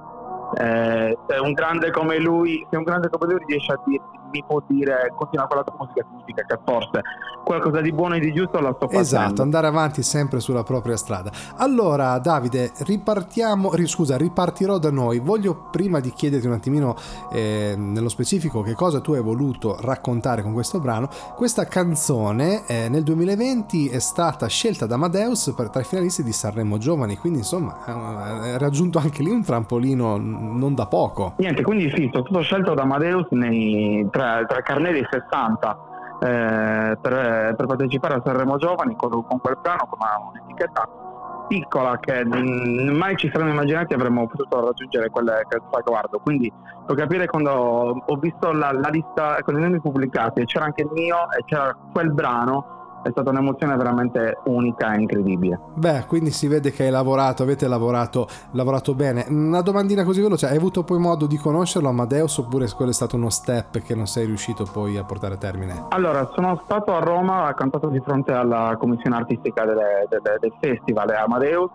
Eh, 0.56 1.18
se 1.26 1.38
un 1.38 1.52
grande 1.52 1.90
come 1.90 2.18
lui, 2.18 2.66
se 2.70 2.76
un 2.76 2.84
grande 2.84 3.08
come 3.10 3.32
lui 3.32 3.44
riesce 3.46 3.72
a 3.72 3.80
dirti, 3.84 4.16
mi 4.30 4.44
può 4.46 4.62
dire 4.66 5.12
continua 5.16 5.46
con 5.46 5.56
la 5.58 5.64
tua 5.64 5.76
musica, 5.78 6.06
significa 6.10 6.44
che 6.44 6.58
forse 6.64 7.02
qualcosa 7.44 7.80
di 7.80 7.92
buono 7.92 8.14
e 8.16 8.20
di 8.20 8.32
giusto 8.32 8.60
la 8.60 8.74
sto 8.74 8.86
facendo. 8.86 9.00
Esatto, 9.00 9.42
andare 9.42 9.66
avanti 9.66 10.02
sempre 10.02 10.38
sulla 10.40 10.62
propria 10.62 10.96
strada. 10.98 11.30
Allora, 11.56 12.18
Davide, 12.18 12.72
ripartiamo, 12.80 13.74
ri- 13.74 13.86
scusa, 13.86 14.18
ripartirò 14.18 14.76
da 14.76 14.90
noi. 14.90 15.18
Voglio 15.18 15.68
prima 15.70 15.98
di 16.00 16.12
chiederti 16.12 16.46
un 16.46 16.52
attimino 16.52 16.94
eh, 17.32 17.74
nello 17.76 18.10
specifico 18.10 18.60
che 18.60 18.74
cosa 18.74 19.00
tu 19.00 19.12
hai 19.12 19.22
voluto 19.22 19.78
raccontare 19.80 20.42
con 20.42 20.52
questo 20.52 20.78
brano. 20.78 21.08
Questa 21.36 21.64
canzone 21.64 22.66
eh, 22.66 22.88
nel 22.90 23.02
2020 23.02 23.88
è 23.88 23.98
stata 23.98 24.46
scelta 24.46 24.84
da 24.84 24.96
Amadeus 24.96 25.54
per 25.56 25.70
tra 25.70 25.80
i 25.80 25.84
finalisti 25.84 26.22
di 26.22 26.32
Sanremo 26.32 26.76
Giovani, 26.76 27.16
quindi 27.16 27.38
insomma 27.38 27.78
ha 27.84 28.58
raggiunto 28.58 28.98
anche 28.98 29.22
lì 29.22 29.30
un 29.30 29.42
trampolino 29.42 30.18
non 30.38 30.74
da 30.74 30.86
poco. 30.86 31.34
Niente, 31.36 31.62
quindi 31.62 31.90
sì, 31.94 32.08
sono 32.12 32.24
stato 32.24 32.42
scelto 32.42 32.74
da 32.74 32.82
Amadeus 32.82 33.26
nei, 33.30 34.06
tra, 34.10 34.44
tra 34.46 34.62
Carnelli 34.62 35.06
60 35.08 35.78
eh, 36.20 36.98
per, 37.00 37.54
per, 37.56 37.66
partecipare 37.66 38.14
a 38.14 38.22
Sanremo 38.24 38.56
Giovani 38.56 38.96
con, 38.96 39.10
con 39.10 39.40
quel 39.40 39.58
brano, 39.60 39.86
con 39.88 39.98
un'etichetta 40.32 41.06
piccola 41.48 41.98
che 41.98 42.24
mai 42.24 43.16
ci 43.16 43.30
saremmo 43.32 43.52
immaginati 43.52 43.94
avremmo 43.94 44.26
potuto 44.26 44.66
raggiungere 44.66 45.08
quel, 45.10 45.46
traguardo. 45.70 46.20
Quindi 46.20 46.52
puoi 46.84 46.96
capire 46.96 47.26
quando 47.26 48.02
ho 48.04 48.16
visto 48.16 48.52
la, 48.52 48.70
la 48.72 48.88
lista 48.88 49.38
con 49.42 49.56
i 49.58 49.60
nomi 49.60 49.80
pubblicati, 49.80 50.44
c'era 50.44 50.66
anche 50.66 50.82
il 50.82 50.90
mio 50.92 51.30
e 51.32 51.42
c'era 51.44 51.76
quel 51.92 52.12
brano 52.12 52.76
è 53.08 53.10
stata 53.10 53.30
un'emozione 53.30 53.76
veramente 53.76 54.38
unica 54.44 54.92
e 54.92 55.00
incredibile. 55.00 55.58
Beh, 55.74 56.04
quindi 56.06 56.30
si 56.30 56.46
vede 56.46 56.70
che 56.70 56.84
hai 56.84 56.90
lavorato, 56.90 57.42
avete 57.42 57.66
lavorato, 57.66 58.28
lavorato 58.52 58.94
bene. 58.94 59.26
Una 59.28 59.62
domandina 59.62 60.04
così 60.04 60.20
veloce, 60.20 60.46
hai 60.46 60.56
avuto 60.56 60.84
poi 60.84 60.98
modo 60.98 61.26
di 61.26 61.36
conoscerlo 61.36 61.88
Amadeus 61.88 62.38
oppure 62.38 62.66
quello 62.74 62.90
è 62.90 62.94
stato 62.94 63.16
uno 63.16 63.30
step 63.30 63.80
che 63.80 63.94
non 63.94 64.06
sei 64.06 64.26
riuscito 64.26 64.66
poi 64.70 64.96
a 64.96 65.04
portare 65.04 65.34
a 65.34 65.38
termine? 65.38 65.86
Allora, 65.88 66.30
sono 66.34 66.60
stato 66.64 66.94
a 66.94 67.00
Roma, 67.00 67.48
ho 67.48 67.54
cantato 67.54 67.88
di 67.88 68.00
fronte 68.00 68.32
alla 68.32 68.76
commissione 68.78 69.16
artistica 69.16 69.64
delle, 69.64 70.06
delle, 70.08 70.38
del 70.40 70.52
festival 70.60 71.08
Amadeus, 71.10 71.70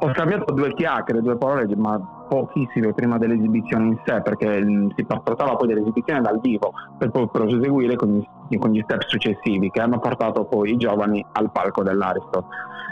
ho 0.00 0.12
scambiato 0.12 0.52
due 0.52 0.72
chiacchiere, 0.74 1.20
due 1.20 1.36
parole, 1.36 1.66
ma 1.76 1.98
pochissime 2.28 2.92
prima 2.92 3.18
dell'esibizione 3.18 3.86
in 3.86 3.98
sé, 4.04 4.20
perché 4.22 4.62
mm, 4.62 4.90
si 4.94 5.04
trattava 5.06 5.56
poi 5.56 5.68
dell'esibizione 5.68 6.20
dal 6.20 6.38
vivo 6.40 6.72
per 6.96 7.10
poi 7.10 7.28
proseguire 7.28 7.96
con 7.96 8.08
gli, 8.08 8.28
con 8.56 8.70
gli 8.70 8.80
step 8.82 9.02
successivi 9.06 9.70
che 9.70 9.80
hanno 9.80 9.98
portato 9.98 10.44
poi 10.44 10.72
i 10.72 10.76
giovani 10.76 11.24
al 11.32 11.50
palco 11.50 11.82
dell'Aristo. 11.82 12.46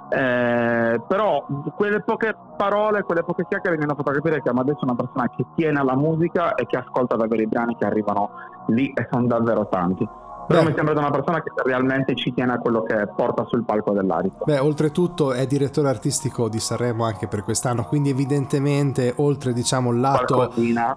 Eh, 0.09 1.01
però 1.09 1.45
quelle 1.75 2.01
poche 2.01 2.37
parole, 2.57 3.03
quelle 3.03 3.25
poche 3.25 3.47
chiacchiere 3.49 3.77
mi 3.77 3.85
hanno 3.85 3.95
fatto 3.95 4.13
capire 4.13 4.41
che 4.43 4.51
adesso 4.51 4.81
è 4.81 4.85
una 4.85 4.95
persona 4.95 5.31
che 5.35 5.45
tiene 5.57 5.81
alla 5.81 5.97
musica 5.97 6.55
e 6.55 6.67
che 6.67 6.77
ascolta 6.77 7.17
davvero 7.17 7.43
i 7.43 7.47
brani 7.47 7.77
che 7.77 7.87
arrivano 7.87 8.31
lì 8.69 8.93
e 8.95 9.09
sono 9.11 9.27
davvero 9.27 9.67
tanti. 9.69 10.07
Però 10.47 10.63
Beh. 10.63 10.69
mi 10.69 10.75
sembra 10.75 10.99
una 10.99 11.11
persona 11.11 11.43
che 11.43 11.51
realmente 11.65 12.15
ci 12.15 12.33
tiene 12.33 12.53
a 12.53 12.59
quello 12.59 12.83
che 12.83 13.09
porta 13.15 13.45
sul 13.47 13.65
palco 13.65 13.93
dell'Aristo. 13.93 14.45
Beh, 14.45 14.59
oltretutto 14.59 15.33
è 15.33 15.47
direttore 15.47 15.89
artistico 15.89 16.49
di 16.49 16.61
Sanremo 16.61 17.05
anche 17.05 17.27
per 17.27 17.43
quest'anno, 17.43 17.85
quindi 17.85 18.11
evidentemente 18.11 19.13
oltre 19.17 19.53
diciamo 19.53 19.91
il 19.93 20.01
lato... 20.01 20.53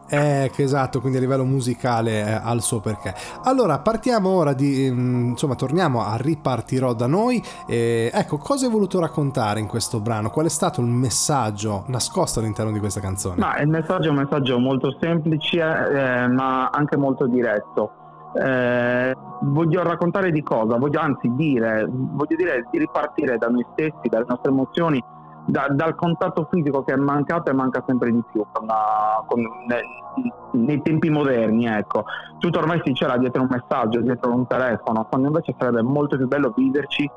Eh, 0.08 0.52
esatto, 0.56 1.00
quindi 1.00 1.18
a 1.18 1.22
livello 1.22 1.46
musicale 1.46 2.26
eh, 2.26 2.32
ha 2.32 2.52
il 2.52 2.62
suo 2.62 2.80
perché. 2.80 3.14
Allora, 3.44 3.80
partiamo 3.80 4.30
ora 4.30 4.54
di... 4.54 4.90
Mm, 4.92 5.30
insomma, 5.30 5.56
torniamo 5.56 6.04
a 6.04 6.16
Ripartirò 6.16 6.94
da 6.94 7.08
noi. 7.08 7.42
E, 7.68 8.12
ecco, 8.14 8.38
cosa 8.38 8.66
hai 8.66 8.72
voluto 8.72 9.00
raccontare 9.00 9.60
in 9.60 9.68
questo 9.68 10.00
brano? 10.00 10.30
Qual 10.30 10.46
è 10.46 10.50
stato 10.50 10.82
il 10.82 10.88
messaggio 10.88 11.84
nascosto 11.88 12.40
all'interno 12.40 12.72
di 12.72 12.80
questa 12.80 13.00
canzone? 13.00 13.38
Ma 13.40 13.60
il 13.60 13.68
messaggio 13.68 14.08
è 14.08 14.12
un 14.12 14.18
messaggio 14.18 14.60
molto 14.60 14.96
semplice, 15.00 15.60
eh, 15.60 16.28
ma 16.28 16.70
anche 16.70 16.98
molto 16.98 17.26
diretto 17.26 17.99
eh, 18.34 19.16
voglio 19.42 19.84
raccontare 19.84 20.32
di 20.32 20.44
cosa, 20.44 20.78
voglio 20.78 21.00
anzi 21.00 21.32
dire, 21.36 21.88
voglio 21.90 22.36
dire 22.36 22.68
di 22.72 22.78
ripartire 22.78 23.38
da 23.38 23.48
noi 23.48 23.66
stessi, 23.72 24.08
dalle 24.10 24.26
nostre 24.28 24.52
emozioni, 24.52 25.04
da, 25.46 25.68
dal 25.70 25.96
contatto 25.96 26.48
fisico 26.52 26.84
che 26.84 26.94
è 26.94 26.96
mancato 26.96 27.50
e 27.50 27.54
manca 27.54 27.84
sempre 27.88 28.12
di 28.12 28.22
più 28.32 28.46
con 28.52 28.68
la, 28.68 29.24
con, 29.26 29.42
nei, 29.68 30.34
nei, 30.52 30.82
tempi 30.82 31.10
moderni. 31.10 31.66
Ecco. 31.66 32.06
Tutto 32.38 32.60
ormai 32.60 32.82
si 32.84 32.94
c'era 32.94 33.18
dietro 33.18 33.42
un 33.42 33.50
messaggio, 33.50 34.02
dietro 34.02 34.34
un 34.34 34.46
telefono, 34.48 35.06
quando 35.10 35.28
invece 35.28 35.56
sarebbe 35.58 35.82
molto 35.82 36.18
più 36.18 36.28
bello 36.28 36.54
viverci 36.56 37.10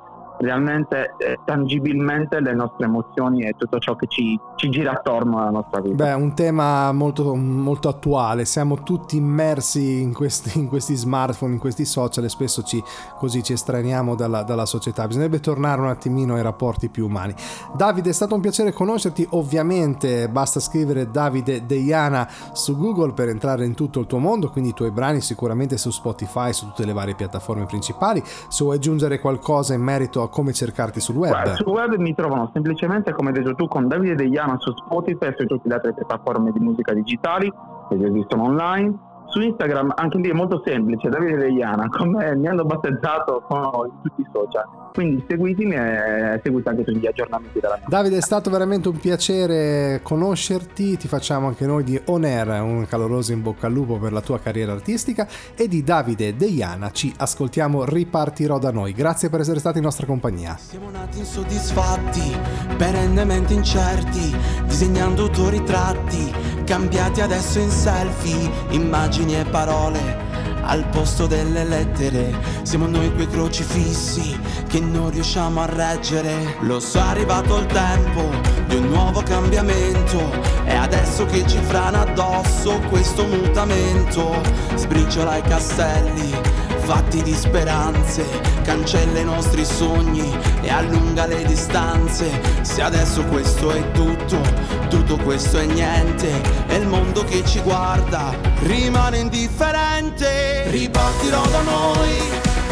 realmente 0.43 1.15
eh, 1.19 1.39
tangibilmente 1.45 2.41
le 2.41 2.53
nostre 2.53 2.87
emozioni 2.87 3.43
e 3.43 3.55
tutto 3.57 3.79
ciò 3.79 3.95
che 3.95 4.07
ci, 4.09 4.39
ci, 4.57 4.69
gira 4.71 4.93
attorno 4.93 5.41
alla 5.41 5.51
nostra 5.51 5.81
vita. 5.81 5.95
Beh, 5.95 6.13
un 6.15 6.35
tema 6.35 6.91
molto, 6.93 7.35
molto 7.35 7.89
attuale, 7.89 8.45
siamo 8.45 8.83
tutti 8.83 9.17
immersi 9.17 10.01
in 10.01 10.13
questi, 10.13 10.59
in 10.59 10.69
questi, 10.69 10.97
smartphone, 10.97 11.55
in 11.55 11.59
questi 11.61 11.85
social 11.85 12.25
e 12.25 12.29
spesso 12.29 12.63
ci, 12.63 12.83
così 13.19 13.43
ci 13.43 13.53
estraniamo 13.53 14.15
dalla, 14.15 14.43
dalla, 14.43 14.67
società, 14.67 15.07
bisognerebbe 15.07 15.41
tornare 15.41 15.81
un 15.81 15.89
attimino 15.89 16.35
ai 16.35 16.43
rapporti 16.43 16.89
più 16.89 17.07
umani. 17.07 17.35
Davide, 17.75 18.11
è 18.11 18.13
stato 18.13 18.35
un 18.35 18.41
piacere 18.41 18.73
conoscerti, 18.73 19.27
ovviamente 19.31 20.29
basta 20.29 20.61
scrivere 20.61 21.11
Davide 21.11 21.65
Deiana 21.67 22.29
su 22.53 22.77
Google 22.77 23.13
per 23.13 23.29
entrare 23.29 23.65
in 23.65 23.75
tutto 23.75 24.01
il 24.01 24.07
tuo 24.07 24.19
mondo, 24.19 24.51
quindi 24.51 24.71
i 24.71 24.75
tuoi 24.75 24.91
brani 24.91 25.21
sicuramente 25.21 25.77
su 25.77 25.91
Spotify, 25.91 26.53
su 26.53 26.67
tutte 26.67 26.85
le 26.85 26.93
varie 26.93 27.15
piattaforme 27.15 27.67
principali, 27.67 28.23
se 28.25 28.65
vuoi 28.65 28.77
aggiungere 28.77 29.21
qualcosa 29.21 29.75
in 29.75 29.83
merito 29.83 30.23
a 30.23 30.31
come 30.33 30.55
cercarti 30.55 30.99
sul 30.99 31.17
web? 31.17 31.31
Guarda, 31.31 31.55
sul 31.55 31.69
web 31.69 31.95
mi 31.97 32.15
trovano 32.15 32.51
semplicemente, 32.55 33.13
come 33.13 33.29
hai 33.29 33.35
detto 33.35 33.55
tu, 33.55 33.69
con 33.69 33.87
Davide 33.87 34.15
Deiana 34.15 34.57
su 34.59 34.73
Spotify 34.73 35.27
e 35.27 35.35
su 35.37 35.45
tutte 35.45 35.69
le 35.69 35.75
altre 35.75 35.93
piattaforme 35.93 36.51
di 36.51 36.59
musica 36.59 36.95
digitali 36.95 37.53
che 37.89 38.07
esistono 38.07 38.45
online 38.45 39.11
su 39.33 39.41
Instagram 39.41 39.95
anche 39.97 40.19
lì 40.19 40.29
è 40.29 40.35
molto 40.35 40.63
semplice, 40.65 41.09
Davide 41.09 41.37
Reiana, 41.37 41.89
come 41.89 42.37
mi 42.37 42.47
hanno 42.47 42.65
battezzato 42.65 43.45
sono 43.49 43.87
in 43.87 44.01
tutti 44.03 44.21
i 44.21 44.27
social. 44.31 44.65
Quindi 44.93 45.25
seguitemi 45.27 45.75
e 45.75 46.41
seguite 46.43 46.69
anche 46.69 46.85
tutti 46.85 46.99
gli 46.99 47.07
aggiornamenti 47.07 47.59
della 47.59 47.77
mia 47.79 47.87
Davide, 47.89 48.19
è 48.19 48.21
stato 48.21 48.51
veramente 48.51 48.89
un 48.89 48.99
piacere 48.99 50.01
conoscerti, 50.03 50.99
ti 50.99 51.09
facciamo 51.09 51.47
anche 51.47 51.65
noi 51.65 51.83
di 51.83 51.99
On 52.07 52.25
Air 52.25 52.61
un 52.61 52.87
caloroso 52.87 53.33
in 53.33 53.41
bocca 53.41 53.69
al 53.69 53.73
lupo 53.73 53.97
per 53.97 54.13
la 54.13 54.21
tua 54.21 54.39
carriera 54.39 54.73
artistica 54.73 55.27
e 55.57 55.67
di 55.67 55.83
Davide 55.83 56.37
Deiana 56.37 56.91
ci 56.91 57.13
ascoltiamo 57.17 57.87
Ripartirò 57.87 58.59
da 58.59 58.71
noi. 58.71 58.93
Grazie 58.93 59.31
per 59.31 59.41
essere 59.41 59.61
stati 59.61 59.79
in 59.79 59.85
nostra 59.85 60.05
compagnia. 60.05 60.59
Siamo 60.59 60.91
nati 60.91 61.21
insoddisfatti, 61.21 62.37
perennemente 62.77 63.55
incerti, 63.55 64.37
disegnando 64.67 65.23
autoritratti 65.23 66.53
cambiati 66.65 67.21
adesso 67.21 67.59
in 67.59 67.71
selfie, 67.71 68.51
immagini 68.71 69.22
e 69.31 69.45
parole 69.45 70.31
al 70.63 70.85
posto 70.89 71.27
delle 71.27 71.65
lettere. 71.65 72.35
Siamo 72.63 72.87
noi 72.87 73.13
quei 73.15 73.29
crocifissi 73.29 74.39
che 74.69 74.81
non 74.81 75.11
riusciamo 75.11 75.61
a 75.61 75.67
reggere. 75.67 76.57
Lo 76.61 76.81
so, 76.81 76.99
è 76.99 77.03
arrivato 77.03 77.59
il 77.59 77.67
tempo 77.67 78.31
di 78.67 78.77
un 78.77 78.89
nuovo 78.89 79.23
cambiamento. 79.23 80.19
È 80.65 80.75
adesso 80.75 81.25
che 81.27 81.47
ci 81.47 81.59
frana 81.59 82.01
addosso 82.01 82.81
questo 82.89 83.25
mutamento. 83.27 84.41
Sbriciola 84.75 85.37
i 85.37 85.43
castelli 85.43 86.71
fatti 86.85 87.23
di 87.23 87.35
speranze, 87.35 88.25
cancella 88.63 89.21
i 89.21 89.25
nostri 89.25 89.65
sogni 89.65 90.37
e 90.63 90.71
allunga 90.71 91.27
le 91.27 91.45
distanze. 91.45 92.29
Se 92.63 92.83
adesso 92.83 93.25
questo 93.25 93.71
è 93.71 93.91
tutto, 93.93 94.41
tutto 94.89 95.17
questo 95.17 95.59
è 95.59 95.65
niente, 95.65 96.31
e 96.67 96.77
il 96.77 96.87
mondo 96.87 97.25
che 97.25 97.45
ci 97.45 97.61
guarda 97.61 98.35
rimane 98.63 99.19
indifferente. 99.19 100.65
Ripartirò 100.71 101.47
da 101.47 101.63
noi, 101.63 102.11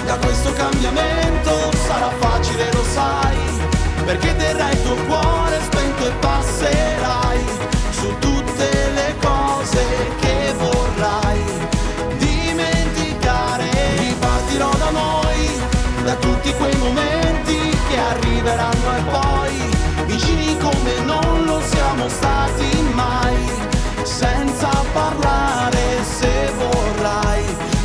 da 0.07 0.17
questo 0.17 0.53
cambiamento, 0.53 1.71
sarà 1.87 2.11
facile, 2.19 2.71
lo 2.73 2.85
sai, 2.93 3.37
perché 4.05 4.35
terrai 4.37 4.73
il 4.73 4.83
tuo 4.83 4.97
cuore 5.07 5.61
spento 5.63 6.07
e 6.07 6.13
passerai 6.19 7.39
su 7.91 8.09
tutte 8.19 8.91
le 8.95 9.15
cose 9.21 9.85
che 10.21 10.40
da 16.05 16.15
tutti 16.17 16.53
quei 16.55 16.75
momenti 16.77 17.77
che 17.89 17.99
arriveranno 17.99 18.97
e 18.97 19.03
poi 19.11 20.07
vicini 20.07 20.57
come 20.59 20.99
non 21.05 21.45
lo 21.45 21.61
siamo 21.61 22.09
stati 22.09 22.83
mai, 22.95 23.37
senza 24.03 24.69
parlare 24.93 26.03
se 26.03 26.51
vorrai, 26.57 27.43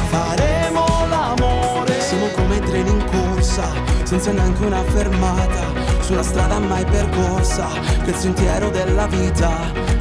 faremo 0.09 0.85
l'amore. 1.09 1.99
Siamo 2.01 2.27
come 2.35 2.59
treni 2.59 2.89
in 2.89 3.05
corsa, 3.05 3.69
senza 4.03 4.31
neanche 4.31 4.65
una 4.65 4.83
fermata, 4.83 5.73
sulla 5.99 6.23
strada 6.23 6.59
mai 6.59 6.85
percorsa, 6.85 7.67
quel 8.03 8.15
sentiero 8.15 8.69
della 8.69 9.07
vita, 9.07 9.51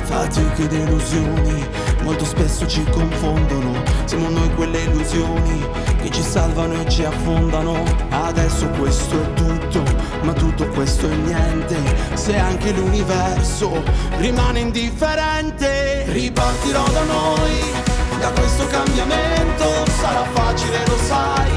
fatiche 0.02 0.64
ed 0.64 0.72
illusioni, 0.72 1.66
molto 2.05 2.24
spesso 2.26 2.66
ci 2.68 2.84
confondono. 2.90 3.82
Siamo 4.05 4.28
noi 4.28 4.48
quelle 4.55 4.82
illusioni 4.82 5.66
che 6.02 6.11
ci 6.11 6.22
salvano 6.22 6.80
e 6.80 6.88
ci 6.88 7.02
affondano. 7.02 7.82
Adesso 8.11 8.68
questo 8.78 9.20
è 9.20 9.32
tutto, 9.32 9.82
ma 10.22 10.32
tutto 10.34 10.68
questo 10.68 11.09
è 11.09 11.14
niente. 11.14 11.76
Se 12.12 12.36
anche 12.36 12.72
l'universo 12.72 13.82
rimane 14.18 14.61
indifferente, 14.61 16.05
ripartirò 16.09 16.84
da 16.90 17.05
noi, 17.05 17.72
da 18.20 18.30
questo 18.30 18.66
cambiamento. 18.66 19.64
Sarà 19.98 20.24
facile, 20.32 20.84
lo 20.86 20.98
sai, 21.07 21.50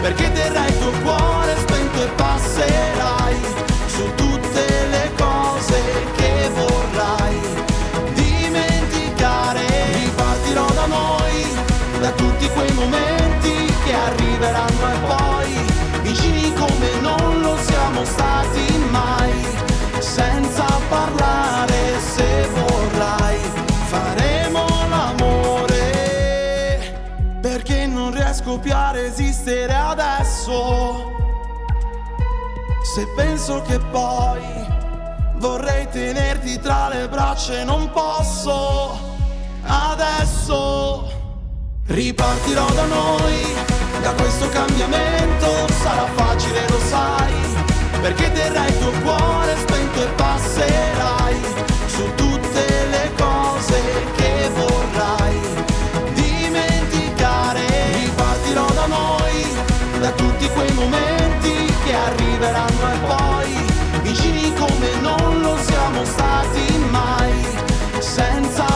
perché 0.00 0.30
terrai 0.32 0.68
il 0.68 0.78
tuo 0.78 0.90
cuore 1.02 1.56
spento 1.58 2.02
e 2.02 2.08
passerai 2.08 3.36
su 3.86 4.04
tutte 4.16 4.66
le 4.90 5.10
cose 5.16 5.80
che 6.16 6.50
vorrai 6.54 7.55
da 12.00 12.10
tutti 12.12 12.48
quei 12.50 12.72
momenti 12.72 13.72
che 13.84 13.94
arriveranno 13.94 14.92
e 14.92 14.98
poi 15.06 15.52
vicini 16.02 16.52
come 16.52 17.00
non 17.00 17.40
lo 17.40 17.56
siamo 17.56 18.04
stati 18.04 18.76
mai, 18.90 19.32
senza 19.98 20.64
parlare 20.88 21.98
se 22.00 22.48
vorrai 22.48 23.38
faremo 23.86 24.66
l'amore, 24.90 25.78
perché 27.40 27.86
non 27.86 28.12
riesco 28.12 28.58
più 28.58 28.74
a 28.74 28.90
resistere 28.90 29.74
adesso, 29.74 31.12
se 32.82 33.06
penso 33.16 33.62
che 33.62 33.78
poi 33.78 34.42
vorrei 35.36 35.88
tenerti 35.88 36.58
tra 36.60 36.88
le 36.88 37.08
braccia 37.08 37.60
e 37.60 37.64
non 37.64 37.90
posso 37.90 38.98
adesso. 39.62 41.15
Ripartirò 41.88 42.68
da 42.72 42.84
noi, 42.86 43.54
da 44.02 44.12
questo 44.14 44.48
cambiamento 44.48 45.46
sarà 45.80 46.06
facile, 46.14 46.66
lo 46.68 46.80
sai, 46.88 47.32
perché 48.00 48.30
terrai 48.32 48.68
il 48.68 48.78
tuo 48.78 48.90
cuore 49.02 49.56
spento 49.56 50.02
e 50.02 50.06
passerai 50.16 51.36
su 51.86 52.02
tutte 52.16 52.86
le 52.90 53.10
cose 53.16 53.80
che 54.16 54.50
vorrai 54.54 55.38
dimenticare. 56.14 57.66
Ripartirò 57.92 58.66
da 58.74 58.86
noi, 58.86 59.46
da 60.00 60.10
tutti 60.10 60.48
quei 60.48 60.72
momenti 60.72 61.72
che 61.84 61.94
arriveranno 61.94 62.92
e 62.92 62.98
poi 63.06 64.02
vicini 64.02 64.52
come 64.54 64.90
non 65.00 65.40
lo 65.40 65.56
siamo 65.64 66.04
stati 66.04 66.84
mai, 66.90 67.32
senza 68.00 68.75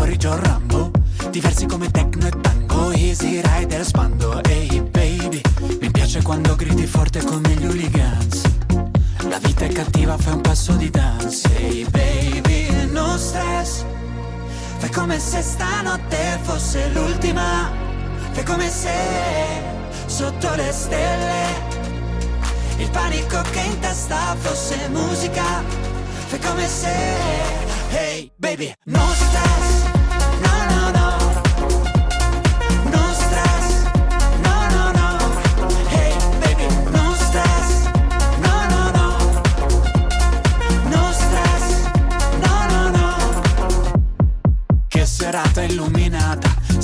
corri 0.00 0.16
già 0.16 0.34
Rambo. 0.34 0.90
Diversi 1.30 1.66
come 1.66 1.90
Tecno 1.90 2.26
e 2.26 2.30
tango 2.40 2.90
Easy 2.92 3.42
rider 3.42 3.84
spando. 3.84 4.42
Ehi 4.44 4.68
hey 4.68 4.80
baby 4.80 5.40
Mi 5.78 5.90
piace 5.90 6.22
quando 6.22 6.56
gridi 6.56 6.86
forte 6.86 7.22
come 7.22 7.50
gli 7.50 7.66
hooligans. 7.66 8.42
La 9.28 9.38
vita 9.38 9.66
è 9.66 9.68
cattiva 9.68 10.16
fai 10.16 10.32
un 10.32 10.40
passo 10.40 10.72
di 10.72 10.88
dance. 10.88 11.46
Ehi 11.54 11.86
hey 11.92 12.40
baby 12.40 12.90
non 12.90 13.18
stress. 13.18 13.84
Fai 14.78 14.90
come 14.90 15.18
se 15.18 15.42
stanotte 15.42 16.38
fosse 16.42 16.88
l'ultima. 16.94 17.70
Fai 18.30 18.44
come 18.44 18.70
se 18.70 18.90
sotto 20.06 20.54
le 20.54 20.72
stelle 20.72 21.78
il 22.78 22.88
panico 22.90 23.42
che 23.50 23.60
in 23.60 23.78
testa 23.80 24.34
fosse 24.38 24.88
musica. 24.88 25.62
Fai 26.26 26.38
come 26.38 26.66
se 26.66 27.58
Hey 27.92 28.30
baby 28.36 28.72
Non 28.84 29.14
stress. 29.14 29.89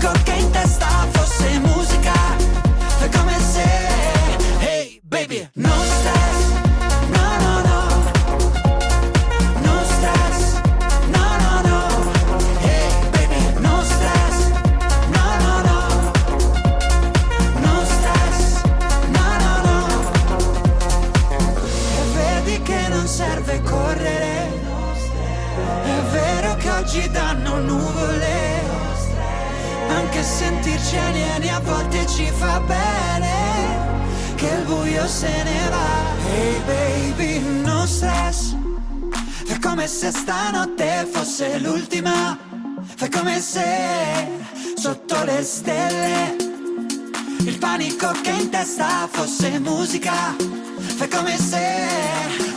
panico 0.00 0.12
che 0.24 0.32
in 0.32 0.50
testa 0.50 1.06
fosse 1.10 1.58
musica. 1.58 2.12
Fai 2.98 3.10
come 3.10 3.38
se, 3.38 3.64
hey 4.60 5.00
baby, 5.02 5.48
no 5.54 5.70
stress. 5.84 6.38
No, 7.10 7.36
no, 7.44 7.60
no. 7.68 7.80
No 9.62 9.84
stress. 9.84 10.60
No, 11.10 11.36
no, 11.44 11.60
no. 11.68 11.80
Hey 12.60 12.88
baby, 13.10 13.60
no 13.60 13.82
stress. 13.82 14.36
No, 15.16 15.36
no, 15.44 15.60
no. 15.68 16.12
No 17.60 17.84
stress. 17.84 18.62
No, 19.16 19.26
no, 19.44 19.52
no. 19.68 19.76
E 21.96 22.02
vedi 22.14 22.62
che 22.62 22.88
non 22.88 23.06
serve 23.06 23.60
correre. 23.62 24.48
È 25.84 26.00
vero 26.10 26.56
che 26.56 26.70
oggi 26.70 27.10
danno 27.10 27.58
nuvole. 27.58 28.49
Anche 29.96 30.22
sentirci 30.22 30.96
alieni 30.96 31.48
a 31.48 31.60
volte 31.60 32.06
ci 32.06 32.26
fa 32.26 32.60
bene. 32.60 33.28
Che 34.34 34.46
il 34.46 34.64
buio 34.64 35.06
se 35.06 35.42
ne 35.42 35.68
va. 35.68 35.88
Hey 36.32 36.60
baby, 36.66 37.38
no 37.64 37.86
stress. 37.86 38.54
Fai 39.44 39.58
come 39.60 39.86
se 39.86 40.10
stanotte 40.10 41.08
fosse 41.10 41.58
l'ultima. 41.58 42.38
Fai 42.96 43.10
come 43.10 43.40
se 43.40 44.38
sotto 44.76 45.24
le 45.24 45.42
stelle 45.42 46.48
il 47.44 47.58
panico 47.58 48.10
che 48.22 48.30
in 48.30 48.50
testa 48.50 49.08
fosse 49.10 49.58
musica. 49.58 50.34
Fai 50.96 51.08
come 51.08 51.36
se. 51.38 52.49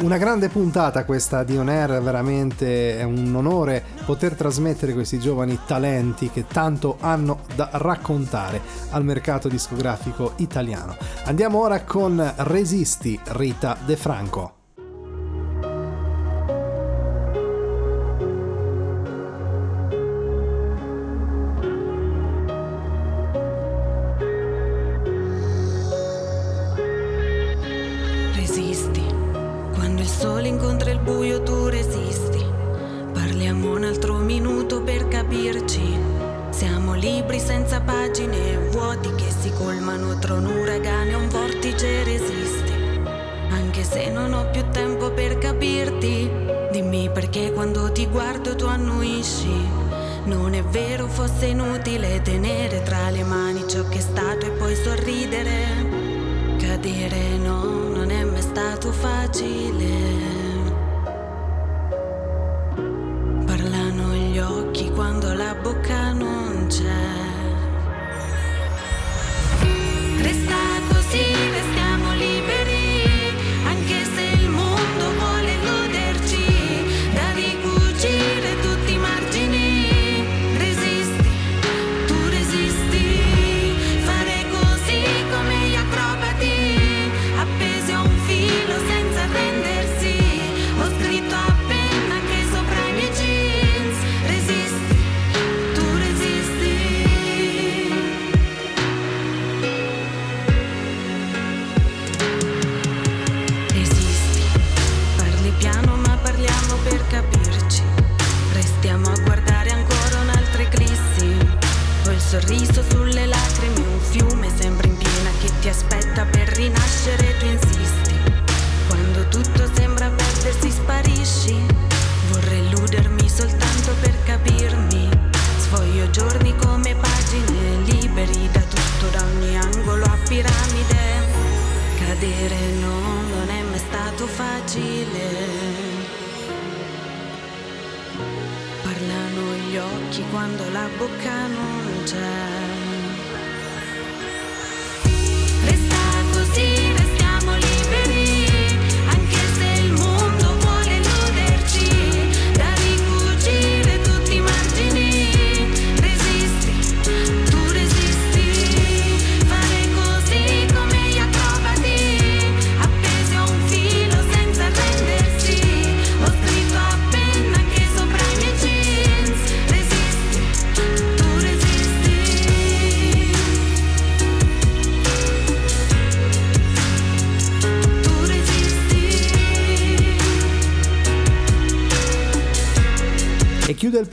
Una 0.00 0.16
grande 0.16 0.48
puntata 0.48 1.04
questa 1.04 1.42
di 1.42 1.56
On 1.56 1.68
Air, 1.68 2.00
veramente 2.00 2.98
è 2.98 3.02
un 3.02 3.34
onore 3.34 3.82
poter 4.04 4.34
trasmettere 4.34 4.92
questi 4.92 5.18
giovani 5.18 5.58
talenti 5.66 6.30
che 6.30 6.46
tanto 6.46 6.96
hanno 7.00 7.40
da 7.54 7.70
raccontare 7.72 8.60
al 8.90 9.04
mercato 9.04 9.48
discografico 9.48 10.34
italiano. 10.36 10.96
Andiamo 11.24 11.60
ora 11.60 11.82
con 11.82 12.32
Resisti 12.36 13.18
Rita 13.24 13.76
De 13.84 13.96
Franco. 13.96 14.55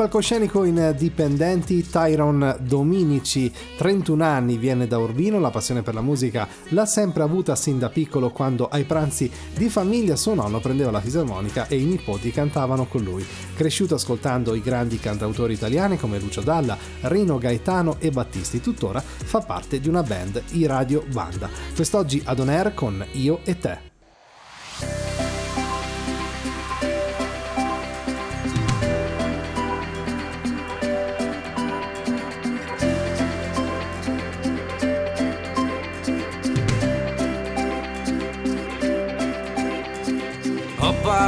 Palcoscenico 0.04 0.66
in 0.66 0.94
dipendenti 0.98 1.90
Tyron 1.90 2.58
Dominici, 2.60 3.50
31 3.78 4.22
anni, 4.22 4.58
viene 4.58 4.86
da 4.86 4.98
Urbino, 4.98 5.40
la 5.40 5.50
passione 5.50 5.82
per 5.82 5.94
la 5.94 6.02
musica 6.02 6.46
l'ha 6.70 6.86
sempre 6.86 7.24
avuta 7.24 7.56
sin 7.56 7.80
da 7.80 7.88
piccolo 7.88 8.30
quando 8.30 8.68
ai 8.68 8.84
pranzi 8.84 9.32
di 9.56 9.70
famiglia 9.70 10.18
suo 10.18 10.34
nonno 10.34 10.60
prendeva 10.60 10.92
la 10.92 11.00
fisarmonica 11.00 11.68
e 11.68 11.80
i 11.80 11.86
nipoti 11.86 12.32
cantavano 12.32 12.86
con 12.86 13.02
lui. 13.02 13.26
Cresciuto 13.56 13.96
ascoltando 13.96 14.56
i 14.56 14.62
grandi 14.62 15.00
cantautori 15.00 15.54
italiani 15.54 15.98
come 15.98 16.20
Lucio 16.20 16.42
Dalla, 16.42 16.78
Rino 17.04 17.38
Gaetano 17.38 17.96
e 18.00 18.12
Battisti, 18.12 18.60
tuttora 18.60 19.00
fa 19.00 19.40
parte 19.40 19.80
di 19.80 19.88
una 19.88 20.04
band, 20.04 20.44
i 20.52 20.66
Radio 20.66 21.06
Banda. 21.14 21.50
Quest'oggi 21.74 22.22
ad 22.26 22.40
On 22.40 22.50
Air 22.50 22.74
con 22.74 23.06
Io 23.14 23.40
e 23.46 23.58
Te. 23.58 23.93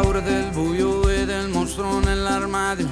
Paura 0.01 0.19
del 0.19 0.49
buio 0.51 1.07
e 1.07 1.23
del 1.23 1.47
mostro 1.47 1.99
nell'armadio. 1.99 2.85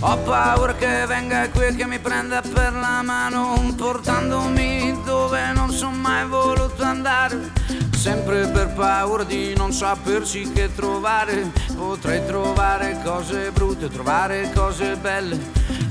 Ho 0.00 0.16
paura 0.16 0.74
che 0.74 1.04
venga 1.06 1.46
qui 1.50 1.66
e 1.66 1.74
che 1.74 1.84
mi 1.84 1.98
prenda 1.98 2.40
per 2.40 2.72
la 2.72 3.02
mano, 3.02 3.74
portandomi 3.76 4.98
dove 5.04 5.52
non 5.52 5.70
sono 5.70 5.96
mai 5.96 6.26
voluto 6.26 6.82
andare. 6.82 7.52
Sempre 7.94 8.46
per 8.46 8.68
paura 8.68 9.24
di 9.24 9.54
non 9.56 9.72
saperci 9.72 10.50
che 10.50 10.74
trovare. 10.74 11.50
Potrei 11.76 12.24
trovare 12.24 12.98
cose 13.04 13.50
brutte, 13.50 13.90
trovare 13.90 14.50
cose 14.54 14.96
belle. 14.96 15.38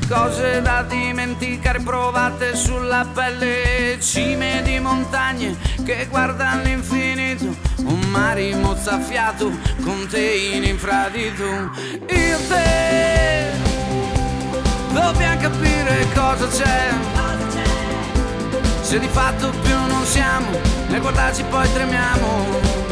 Cose 0.07 0.61
da 0.61 0.83
dimenticare 0.83 1.79
provate 1.81 2.55
sulla 2.55 3.05
pelle, 3.13 3.97
cime 3.99 4.61
di 4.63 4.79
montagne 4.79 5.53
che 5.83 6.07
guardano 6.09 6.61
l'infinito 6.63 7.43
un 7.83 7.99
mare 8.09 8.55
mozzafiato 8.55 9.51
con 9.83 10.07
te 10.09 10.53
in 10.53 10.63
infradito. 10.63 11.43
Io 11.43 12.37
te 12.47 13.51
dobbiamo 14.93 15.41
capire 15.41 16.07
cosa 16.13 16.47
c'è. 16.47 16.89
Se 18.81 18.99
di 18.99 19.07
fatto 19.07 19.49
più 19.61 19.75
non 19.87 20.05
siamo, 20.05 20.49
nel 20.87 21.01
guardarci 21.01 21.43
poi 21.49 21.71
tremiamo. 21.73 22.86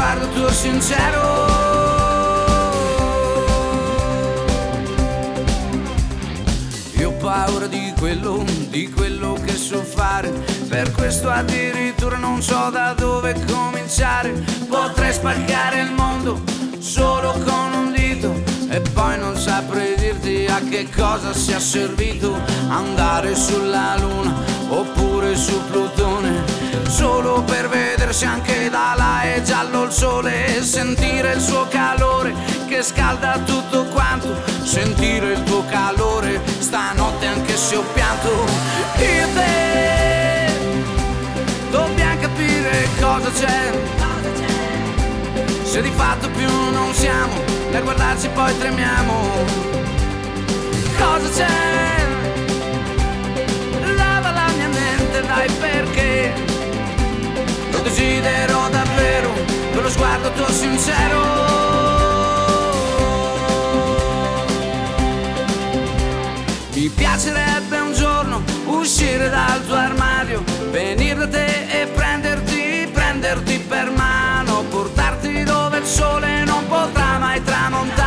Sguardo 0.00 0.28
tuo 0.30 0.50
sincero. 0.50 1.58
paura 7.20 7.66
di 7.66 7.92
quello, 7.98 8.42
di 8.70 8.90
quello 8.90 9.34
che 9.44 9.54
so 9.54 9.82
fare. 9.82 10.30
Per 10.68 10.90
questo 10.92 11.28
addirittura 11.28 12.16
non 12.16 12.40
so 12.40 12.70
da 12.70 12.94
dove 12.94 13.34
cominciare. 13.44 14.30
Potrei 14.66 15.12
spaccare 15.12 15.82
il 15.82 15.92
mondo 15.92 16.42
solo 16.78 17.32
con 17.32 17.72
un 17.74 17.92
dito. 17.92 18.32
E 18.70 18.80
poi 18.80 19.18
non 19.18 19.36
saprei 19.36 19.96
dirti 19.96 20.46
a 20.46 20.60
che 20.66 20.88
cosa 20.88 21.34
sia 21.34 21.60
servito 21.60 22.34
andare 22.68 23.34
sulla 23.36 23.98
luna 23.98 24.34
oppure 24.70 25.36
su 25.36 25.60
Plutone. 25.70 26.49
Solo 26.88 27.42
per 27.42 27.68
vedersi 27.68 28.24
anche 28.24 28.68
da 28.68 28.94
là. 28.96 29.22
È 29.22 29.42
giallo 29.42 29.84
il 29.84 29.92
sole 29.92 30.56
e 30.56 30.62
sentire 30.62 31.32
il 31.34 31.40
suo 31.40 31.66
calore 31.68 32.34
che 32.68 32.82
scalda 32.82 33.38
tutto 33.44 33.84
quanto. 33.86 34.34
Sentire 34.62 35.32
il 35.32 35.42
tuo 35.44 35.64
calore 35.66 36.40
stanotte 36.58 37.26
anche 37.26 37.56
se 37.56 37.76
ho 37.76 37.84
pianto. 37.92 38.28
Io 38.98 39.04
e 39.04 39.28
te 39.34 40.52
dobbiamo 41.70 42.20
capire 42.20 42.88
cosa 43.00 43.30
c'è. 43.30 44.08
Se 45.62 45.80
di 45.80 45.90
fatto 45.94 46.28
più 46.30 46.48
non 46.72 46.92
siamo 46.92 47.34
nel 47.70 47.82
guardarci 47.82 48.28
poi 48.30 48.58
tremiamo. 48.58 49.14
Cosa 50.98 51.28
c'è? 51.28 51.46
Lava 53.94 54.30
la 54.32 54.48
mia 54.56 54.68
mente 54.68 55.20
dai 55.22 55.48
perché 55.60 56.49
desidero 57.82 58.68
davvero 58.70 59.30
con 59.72 59.82
lo 59.82 59.90
sguardo 59.90 60.30
tuo 60.32 60.50
sincero. 60.50 61.48
Mi 66.74 66.88
piacerebbe 66.88 67.78
un 67.78 67.92
giorno 67.92 68.42
uscire 68.66 69.28
dal 69.28 69.64
tuo 69.66 69.74
armadio, 69.74 70.42
venire 70.70 71.14
da 71.14 71.28
te 71.28 71.82
e 71.82 71.86
prenderti, 71.86 72.88
prenderti 72.92 73.58
per 73.58 73.90
mano, 73.90 74.62
portarti 74.70 75.42
dove 75.44 75.78
il 75.78 75.86
sole 75.86 76.44
non 76.44 76.66
potrà 76.66 77.18
mai 77.18 77.42
tramontare, 77.42 77.99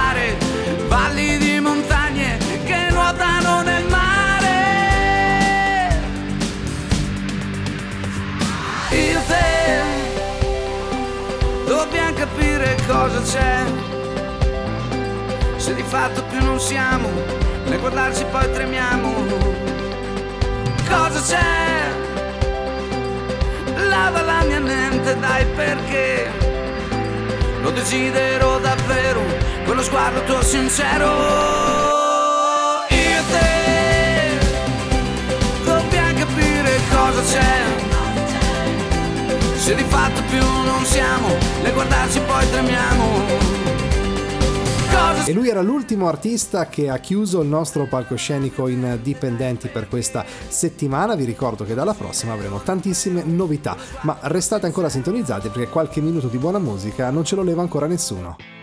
capire 12.44 12.76
cosa 12.86 13.22
c'è, 13.22 13.64
se 15.56 15.74
di 15.74 15.84
fatto 15.84 16.24
più 16.26 16.44
non 16.44 16.60
siamo 16.60 17.08
nel 17.66 17.80
guardarci 17.80 18.26
poi 18.26 18.52
tremiamo. 18.52 19.12
Cosa 20.88 21.22
c'è? 21.22 21.92
Lava 23.88 24.22
la 24.22 24.44
mia 24.44 24.60
mente, 24.60 25.18
dai 25.18 25.46
perché? 25.56 26.30
Lo 27.62 27.72
desidero 27.72 28.60
davvero, 28.60 29.22
con 29.66 29.78
lo 29.78 29.82
sguardo 29.82 30.22
tuo 30.24 30.42
sincero. 30.42 31.08
Io 32.90 32.98
e 32.98 33.24
te 33.32 34.38
dobbiamo 35.64 36.20
capire 36.20 36.80
cosa 36.92 37.22
c'è. 37.22 37.83
Se 39.64 39.74
di 39.76 39.84
fatto 39.84 40.22
più 40.24 40.42
non 40.42 40.84
siamo, 40.84 41.30
nel 41.62 41.72
guardarci 41.72 42.20
poi 42.20 42.50
tremiamo. 42.50 43.06
E 45.26 45.32
lui 45.32 45.48
era 45.48 45.62
l'ultimo 45.62 46.10
artista 46.10 46.68
che 46.68 46.90
ha 46.90 46.98
chiuso 46.98 47.40
il 47.40 47.48
nostro 47.48 47.86
palcoscenico 47.88 48.68
in 48.68 49.00
dipendenti 49.02 49.70
per 49.70 49.88
questa 49.88 50.26
settimana. 50.50 51.16
Vi 51.16 51.24
ricordo 51.24 51.64
che 51.64 51.76
dalla 51.76 51.94
prossima 51.94 52.34
avremo 52.34 52.60
tantissime 52.60 53.24
novità, 53.24 53.78
ma 54.02 54.18
restate 54.24 54.66
ancora 54.66 54.90
sintonizzati 54.90 55.48
perché 55.48 55.70
qualche 55.70 56.02
minuto 56.02 56.28
di 56.28 56.38
buona 56.38 56.60
musica 56.60 57.10
non 57.10 57.24
ce 57.24 57.36
lo 57.36 57.42
leva 57.42 57.62
ancora 57.62 57.88
nessuno. 57.88 58.63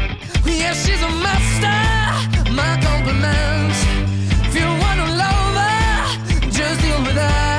Yeah, 0.45 0.73
she's 0.73 1.01
a 1.01 1.09
master. 1.25 2.51
My 2.51 2.79
compliments. 2.81 3.79
If 4.47 4.55
you 4.55 4.67
wanna 4.83 5.07
love 5.23 5.55
her, 5.63 6.49
just 6.49 6.81
deal 6.81 7.01
with 7.03 7.15
her. 7.15 7.50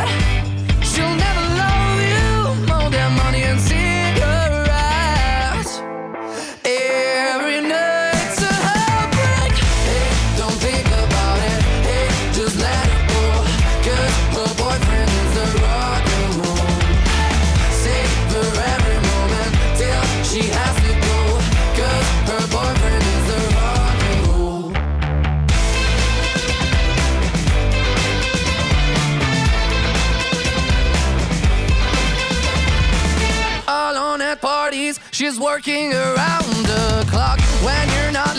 She's 35.22 35.38
working 35.38 35.92
around 35.92 36.50
the 36.66 37.06
clock. 37.08 37.38
When 37.62 37.88
you're 37.90 38.10
not 38.10 38.36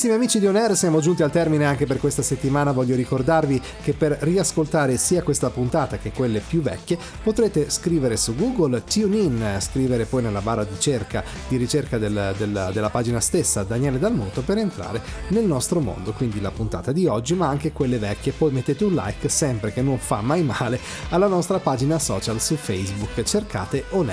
Carissimi 0.00 0.24
amici 0.24 0.38
di 0.40 0.46
On 0.46 0.76
siamo 0.76 1.00
giunti 1.00 1.22
al 1.22 1.30
termine 1.30 1.66
anche 1.66 1.84
per 1.84 1.98
questa 2.00 2.22
settimana. 2.22 2.72
Voglio 2.72 2.96
ricordarvi 2.96 3.60
che 3.82 3.92
per 3.92 4.16
riascoltare 4.22 4.96
sia 4.96 5.22
questa 5.22 5.50
puntata 5.50 5.98
che 5.98 6.10
quelle 6.10 6.40
più 6.40 6.62
vecchie 6.62 6.96
potrete 7.22 7.68
scrivere 7.68 8.16
su 8.16 8.34
Google 8.34 8.82
TuneIn, 8.82 9.58
scrivere 9.60 10.06
poi 10.06 10.22
nella 10.22 10.40
barra 10.40 10.64
di, 10.64 10.74
cerca, 10.78 11.22
di 11.48 11.58
ricerca 11.58 11.98
del- 11.98 12.34
del- 12.38 12.70
della 12.72 12.88
pagina 12.88 13.20
stessa 13.20 13.62
Daniele 13.62 13.98
Dalmuto 13.98 14.40
per 14.40 14.56
entrare 14.56 15.02
nel 15.28 15.44
nostro 15.44 15.80
mondo. 15.80 16.12
Quindi 16.12 16.40
la 16.40 16.50
puntata 16.50 16.92
di 16.92 17.04
oggi, 17.06 17.34
ma 17.34 17.48
anche 17.48 17.70
quelle 17.70 17.98
vecchie. 17.98 18.32
Poi 18.32 18.52
mettete 18.52 18.84
un 18.84 18.94
like 18.94 19.28
sempre 19.28 19.70
che 19.70 19.82
non 19.82 19.98
fa 19.98 20.22
mai 20.22 20.42
male 20.42 20.80
alla 21.10 21.26
nostra 21.26 21.58
pagina 21.58 21.98
social 21.98 22.40
su 22.40 22.56
Facebook. 22.56 23.22
Cercate 23.22 23.84
On. 23.90 24.10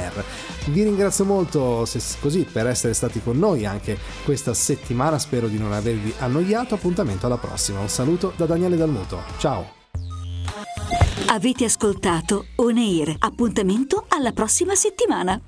Vi 0.66 0.84
ringrazio 0.84 1.24
molto 1.24 1.86
se- 1.86 2.02
così 2.20 2.46
per 2.52 2.68
essere 2.68 2.94
stati 2.94 3.22
con 3.24 3.40
noi 3.40 3.66
anche 3.66 3.98
questa 4.26 4.54
settimana. 4.54 5.18
Spero 5.18 5.48
di 5.48 5.58
non 5.58 5.76
avervi 5.78 6.14
annoiato. 6.20 6.76
Appuntamento 6.76 7.26
alla 7.26 7.38
prossima. 7.38 7.80
Un 7.80 7.90
saluto 7.90 8.34
da 8.36 8.46
Daniele 8.46 8.76
Dalmuto. 8.76 9.22
Ciao. 9.38 9.76
Avete 11.30 11.66
ascoltato 11.66 12.48
On 12.58 12.78
Air. 12.78 13.16
Appuntamento 13.20 14.06
alla 14.10 14.32
prossima 14.32 14.76
settimana. 14.76 15.40